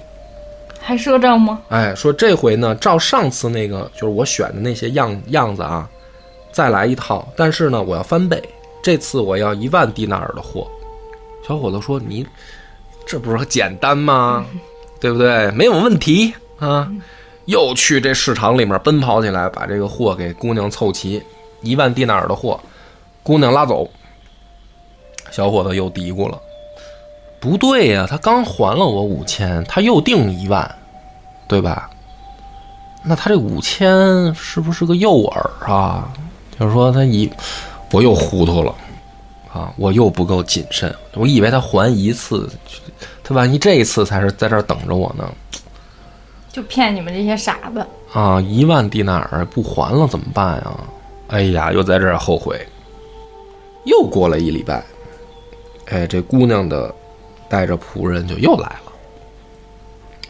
[0.79, 1.59] 还赊账吗？
[1.69, 5.89] 哎，说这回呢，照上次那个就是我选的那些样样子啊，
[6.51, 7.27] 再来一套。
[7.35, 8.39] 但是呢，我要翻倍，
[8.83, 10.67] 这次我要一万迪纳尔的货。
[11.47, 12.23] 小伙子说：“你
[13.07, 14.45] 这不是简单吗？
[15.01, 15.49] 对不对？
[15.51, 16.87] 没有问题啊！”
[17.45, 21.23] 又去这市场里面奔跑起来，把这个货给姑娘凑齐，
[21.61, 22.59] 一万迪纳尔的货，
[23.23, 23.89] 姑娘拉走。
[25.33, 26.39] 小伙子又嘀咕了。
[27.39, 30.75] 不对呀，他刚还了我五千，他又定一万，
[31.47, 31.89] 对吧？
[33.03, 35.31] 那他这五千是不是个诱饵
[35.65, 36.13] 啊？
[36.59, 37.27] 就是说他一，
[37.91, 38.75] 我又糊涂了
[39.51, 42.47] 啊，我又不够谨慎，我以为他还一次，
[43.23, 45.27] 他万一这一次才是在这儿等着我呢？
[46.51, 48.39] 就骗你们这些傻子啊！
[48.39, 50.79] 一万迪纳尔不还了怎么办呀？
[51.29, 52.63] 哎呀，又在这儿后悔。
[53.85, 54.81] 又过了一礼拜，
[55.87, 56.93] 哎，这姑娘的。
[57.49, 58.91] 带着仆人就又来了，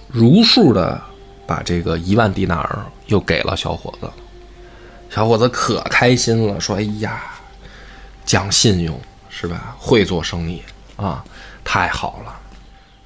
[0.09, 1.01] 如数的
[1.47, 4.11] 把这个一万迪纳尔又给了小伙子。
[5.09, 7.23] 小伙子可开心了，说：“哎呀，
[8.25, 8.99] 讲信用
[9.29, 9.73] 是吧？
[9.79, 10.61] 会做生意
[10.97, 11.23] 啊，
[11.63, 12.37] 太好了。”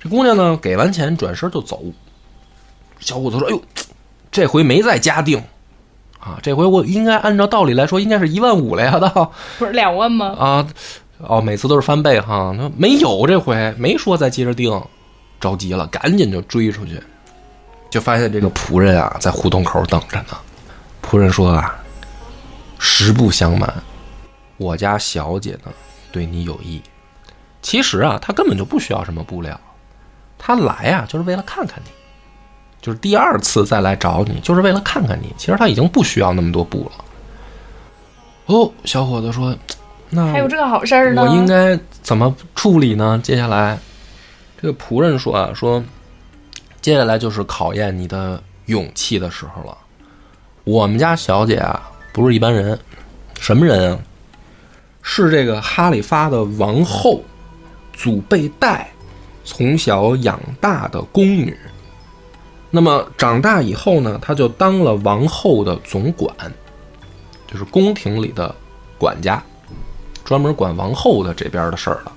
[0.02, 1.84] 这姑娘呢，给完钱转身就走。
[3.00, 3.62] 小伙子说：“哎呦，
[4.32, 5.40] 这回没再加定
[6.20, 10.36] 啊，这回我应该按照道理来说，应该是一万五了呀，都不是两万吗？
[10.40, 10.68] 啊。”
[11.20, 14.72] 哦，每次都是翻倍哈，那没有这回没说再接着订，
[15.40, 17.02] 着急了，赶紧就追出去，
[17.90, 20.38] 就发现这个仆人啊在胡同口等着呢。
[21.02, 21.76] 仆人说啊，
[22.78, 23.74] 实不相瞒，
[24.58, 25.72] 我家小姐呢
[26.12, 26.80] 对你有意。
[27.64, 29.60] 其实啊，她根本就不需要什么布料，
[30.38, 31.90] 她来啊就是为了看看你，
[32.80, 35.34] 就是第二次再来找你就是为了看看你。
[35.36, 37.06] 其实她已经不需要那么多布了。
[38.46, 39.58] 哦，小伙子说。
[40.10, 41.22] 那还有这个好事儿呢？
[41.22, 43.20] 我应该怎么处理呢？
[43.24, 43.78] 接下来，
[44.62, 45.84] 这个仆人说啊，说
[46.82, 49.78] 接下来就是考验你的勇气的时候了。
[50.64, 52.80] 我们家小姐啊，不是一般人，
[53.40, 54.00] 什么人啊？
[55.02, 57.24] 是这个哈里发的王后
[57.94, 58.90] 祖贝代
[59.46, 61.58] 从小养大的宫女。
[62.70, 66.34] 那么长大以后呢，她就当了王后的总管，
[67.46, 68.54] 就是宫廷里的
[68.98, 69.42] 管家。
[70.28, 72.12] 专门管王后的这边的事儿了，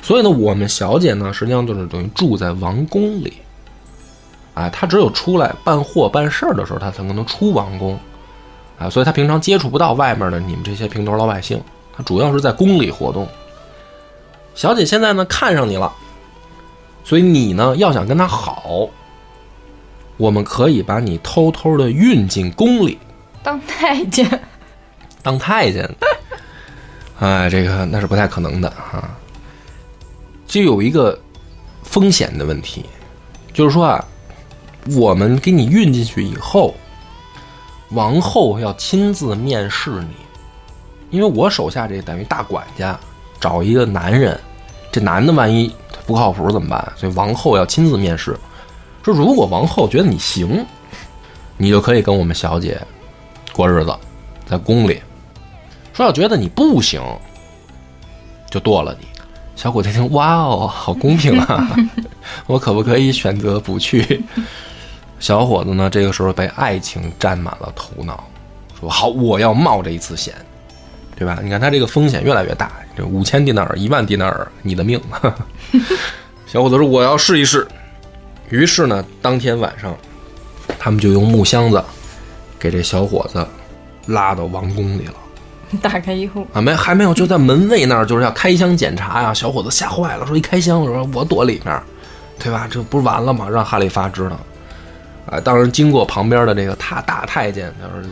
[0.00, 3.32] 所以呢，我们小姐呢，实际上就是等于住在王宫里，
[4.54, 7.98] 哎，她只有出来办货办事儿的时候，她才可能出王宫，
[8.78, 11.60] 啊，所以她平常接触不到外面的你们这些平头老百姓，
[11.96, 13.26] 她主要是在宫里活动。
[14.54, 15.92] 小姐现在呢看上你了，
[17.02, 18.88] 所以你呢要想跟她好，
[20.16, 22.96] 我们可以把你偷偷的运进宫里，
[23.42, 24.40] 当太监，
[25.24, 25.90] 当太监。
[27.18, 29.16] 哎，这个那是不太可能的啊！
[30.46, 31.18] 就有一个
[31.82, 32.84] 风险的问题，
[33.54, 34.04] 就是说啊，
[34.94, 36.74] 我们给你运进去以后，
[37.90, 40.08] 王后要亲自面试你，
[41.10, 42.98] 因为我手下这等于大管家
[43.40, 44.38] 找一个男人，
[44.92, 45.74] 这男的万一
[46.06, 46.92] 不靠谱怎么办？
[46.96, 48.38] 所以王后要亲自面试，
[49.02, 50.66] 说如果王后觉得你行，
[51.56, 52.78] 你就可以跟我们小姐
[53.54, 53.96] 过日子，
[54.46, 55.00] 在宫里。
[55.96, 57.00] 说要觉得你不行，
[58.50, 59.06] 就剁了你。
[59.54, 61.74] 小伙子一听，哇哦，好公平啊！
[62.46, 64.22] 我可不可以选择不去？
[65.18, 68.22] 小伙子呢，这个时候被爱情占满了头脑，
[68.78, 70.34] 说好，我要冒这一次险，
[71.16, 71.38] 对吧？
[71.42, 75.00] 你看他这个风险越来越大，这五千迪纳尔、一万迪纳尔，你的命。
[76.46, 77.66] 小伙子说，我要试一试。
[78.50, 79.96] 于是呢，当天晚上，
[80.78, 81.82] 他们就用木箱子
[82.58, 83.48] 给这小伙子
[84.08, 85.14] 拉到王宫里了。
[85.82, 89.34] 打开以后啊，没还没有，就在门卫那儿，就是要开箱检查呀。
[89.34, 91.82] 小伙子吓坏了，说一开箱，我说我躲里面，
[92.38, 92.68] 对吧？
[92.70, 93.48] 这不是完了吗？
[93.48, 94.38] 让哈利发知道。
[95.28, 98.08] 啊，当然经过旁边的这个他大太监，他说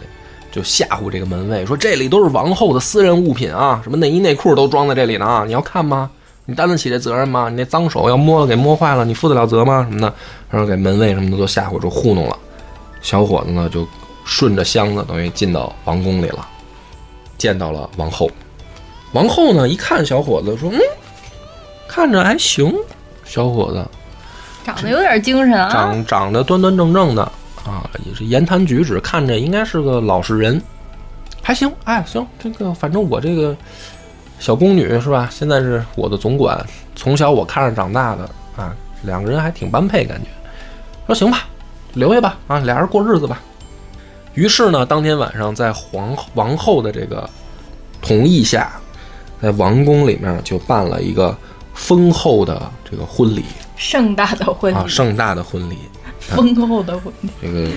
[0.51, 6.11] 就吓唬这个门卫，说这里都是王后的私人物品啊，什么内衣内裤都装在这里呢，你要看吗？
[6.47, 7.49] 你担得起这责任吗？
[7.49, 9.87] 你那脏手要摸了给摸坏了，你负得了责吗？
[9.89, 10.13] 什么的，
[10.51, 12.37] 然后给门卫什么的都吓唬，就糊弄了。
[13.01, 13.87] 小伙子呢，就
[14.25, 16.47] 顺着箱子等于进到王宫里了。
[17.45, 18.27] 见到了王后，
[19.13, 20.81] 王后呢一看小伙子说：“嗯，
[21.87, 22.75] 看着还行，
[23.23, 23.87] 小伙子
[24.65, 27.23] 长得有点精神啊，长长得端端正正的
[27.67, 30.59] 啊，也是言谈举止看着应该是个老实人，
[31.43, 31.71] 还行。
[31.85, 33.55] 哎，行，这个反正我这个
[34.39, 35.29] 小宫女是吧？
[35.31, 36.59] 现在是我的总管，
[36.97, 38.23] 从小我看着长大的
[38.57, 40.29] 啊，两个人还挺般配，感觉。
[41.07, 41.47] 说行吧，
[41.93, 43.39] 留下吧，啊，俩人过日子吧。
[44.35, 47.29] 于是呢，当天晚上在皇王后的这个
[48.03, 48.73] 同意下，
[49.41, 51.37] 在王宫里面就办了一个
[51.73, 53.45] 丰厚的这个婚礼
[53.77, 55.79] 盛大的婚礼，啊，盛大的婚礼。
[56.19, 57.69] 丰厚的婚礼，这个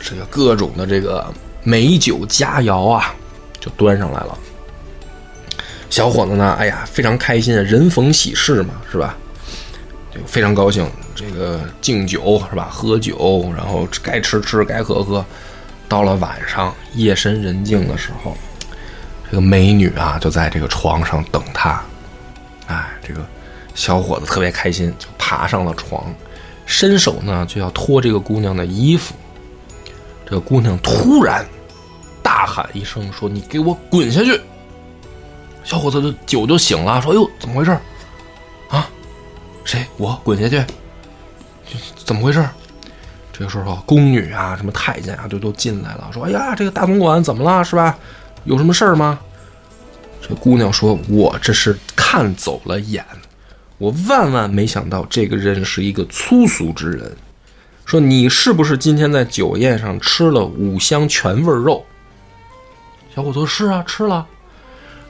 [0.00, 1.26] 这个各种的这个
[1.64, 3.12] 美酒佳肴啊，
[3.58, 4.38] 就端上来了。
[5.90, 9.16] 小伙子呢，哎呀，非常开心，人逢喜事嘛，是吧？
[10.14, 12.68] 就非常高兴，这个敬酒是吧？
[12.70, 15.24] 喝酒，然后该吃吃，该喝喝。
[15.88, 18.36] 到了晚上，夜深人静的时候，
[19.30, 21.82] 这个美女啊，就在这个床上等他。
[22.66, 23.26] 哎，这个
[23.74, 26.14] 小伙子特别开心，就爬上了床，
[26.66, 29.14] 伸手呢就要脱这个姑娘的衣服。
[30.26, 31.46] 这个姑娘突然
[32.22, 34.38] 大喊一声说：“你给我滚下去！”
[35.64, 37.70] 小伙子的酒就醒了，说：“哎呦，怎么回事？
[38.68, 38.86] 啊，
[39.64, 39.86] 谁？
[39.96, 40.62] 我滚下去？
[42.04, 42.46] 怎么回事？”
[43.38, 47.62] 这个时候，宫女啊，什么太监啊，就都进来了，说：“哎呀，这个大总管怎么了？
[47.62, 47.96] 是吧？
[48.42, 49.16] 有什么事儿吗？”
[50.20, 53.06] 这姑娘说：“我这是看走了眼，
[53.78, 57.16] 我万万没想到这个人是一个粗俗之人。
[57.84, 61.86] 说你是不是今天在酒宴上吃了五香全味肉？”
[63.14, 64.26] 小伙子说：“是啊，吃了。”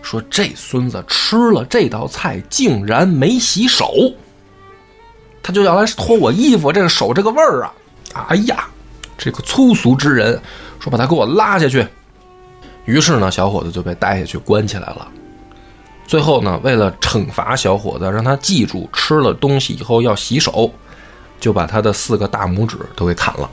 [0.03, 3.91] 说这孙子吃了这道菜，竟然没洗手，
[5.43, 7.73] 他就要来脱我衣服，这个手这个味儿啊！
[8.15, 8.67] 哎呀，
[9.17, 10.41] 这个粗俗之人，
[10.81, 11.87] 说把他给我拉下去。
[12.85, 15.07] 于是呢，小伙子就被带下去关起来了。
[16.07, 20.73] 最后呢，为了惩罚小伙子，让他记住吃了东西以后要洗手，
[21.39, 23.51] 就把他的四个大拇指都给砍了。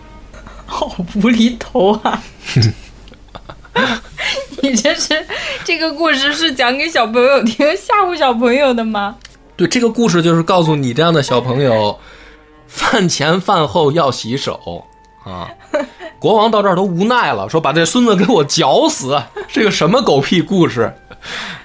[0.66, 2.24] 好无厘头啊！
[4.62, 5.28] 你这是
[5.64, 9.18] 这个故事是讲给小朋友听，吓唬小朋友的吗？
[9.58, 12.00] 对，这个故事就是告诉你这样的小朋友，
[12.68, 14.86] 饭前饭后要洗手
[15.24, 15.50] 啊。
[16.20, 20.92] 国王到这儿都无奈了，说把这孙子给我绞死， 这个什么狗屁故事，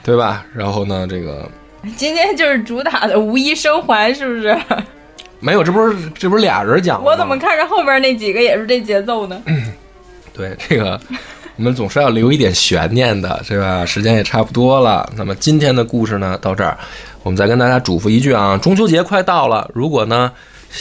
[0.03, 0.45] 对吧？
[0.55, 1.49] 然后呢，这个
[1.97, 4.57] 今天就是主打的无一生还，是不是？
[5.41, 7.03] 没有，这不是这不是俩人讲？
[7.03, 9.43] 我怎么看着后边那几个也是这节奏呢？
[10.35, 11.01] 对这个，
[11.57, 13.87] 我们总是要留一点悬念的，是吧？
[13.87, 16.77] 时间也差不多了，那么今天的故事呢，到这儿，
[17.23, 20.31] 我们再跟大家嘱咐一句啊，中秋节快到了，如果呢，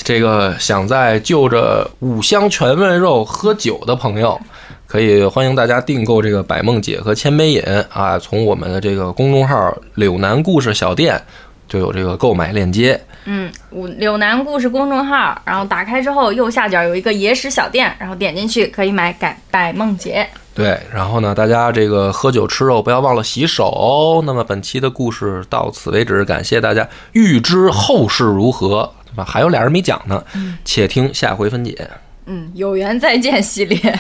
[0.04, 4.40] 这个想在就着五香全味肉喝酒的朋友，
[4.86, 11.20] 可以欢迎大家订购这个百梦姐和千杯饮啊，从我们的这个公众号“柳南故事小店”
[11.68, 13.00] 就有这个购买链接。
[13.26, 20.28] 嗯，五柳南故事公众号，然后打开之后右下角有一个野史小店，然后点进去可以买改百梦姐。
[20.56, 24.24] 对，然后呢，大家这个喝酒吃肉不要忘了洗手哦。
[24.26, 26.88] 那么本期的故事到此为止，感谢大家。
[27.12, 29.26] 预知后事如何，对吧？
[29.26, 30.24] 还有俩人没讲呢，
[30.64, 31.90] 且听下回分解。
[32.26, 34.00] 嗯，有缘再见系列。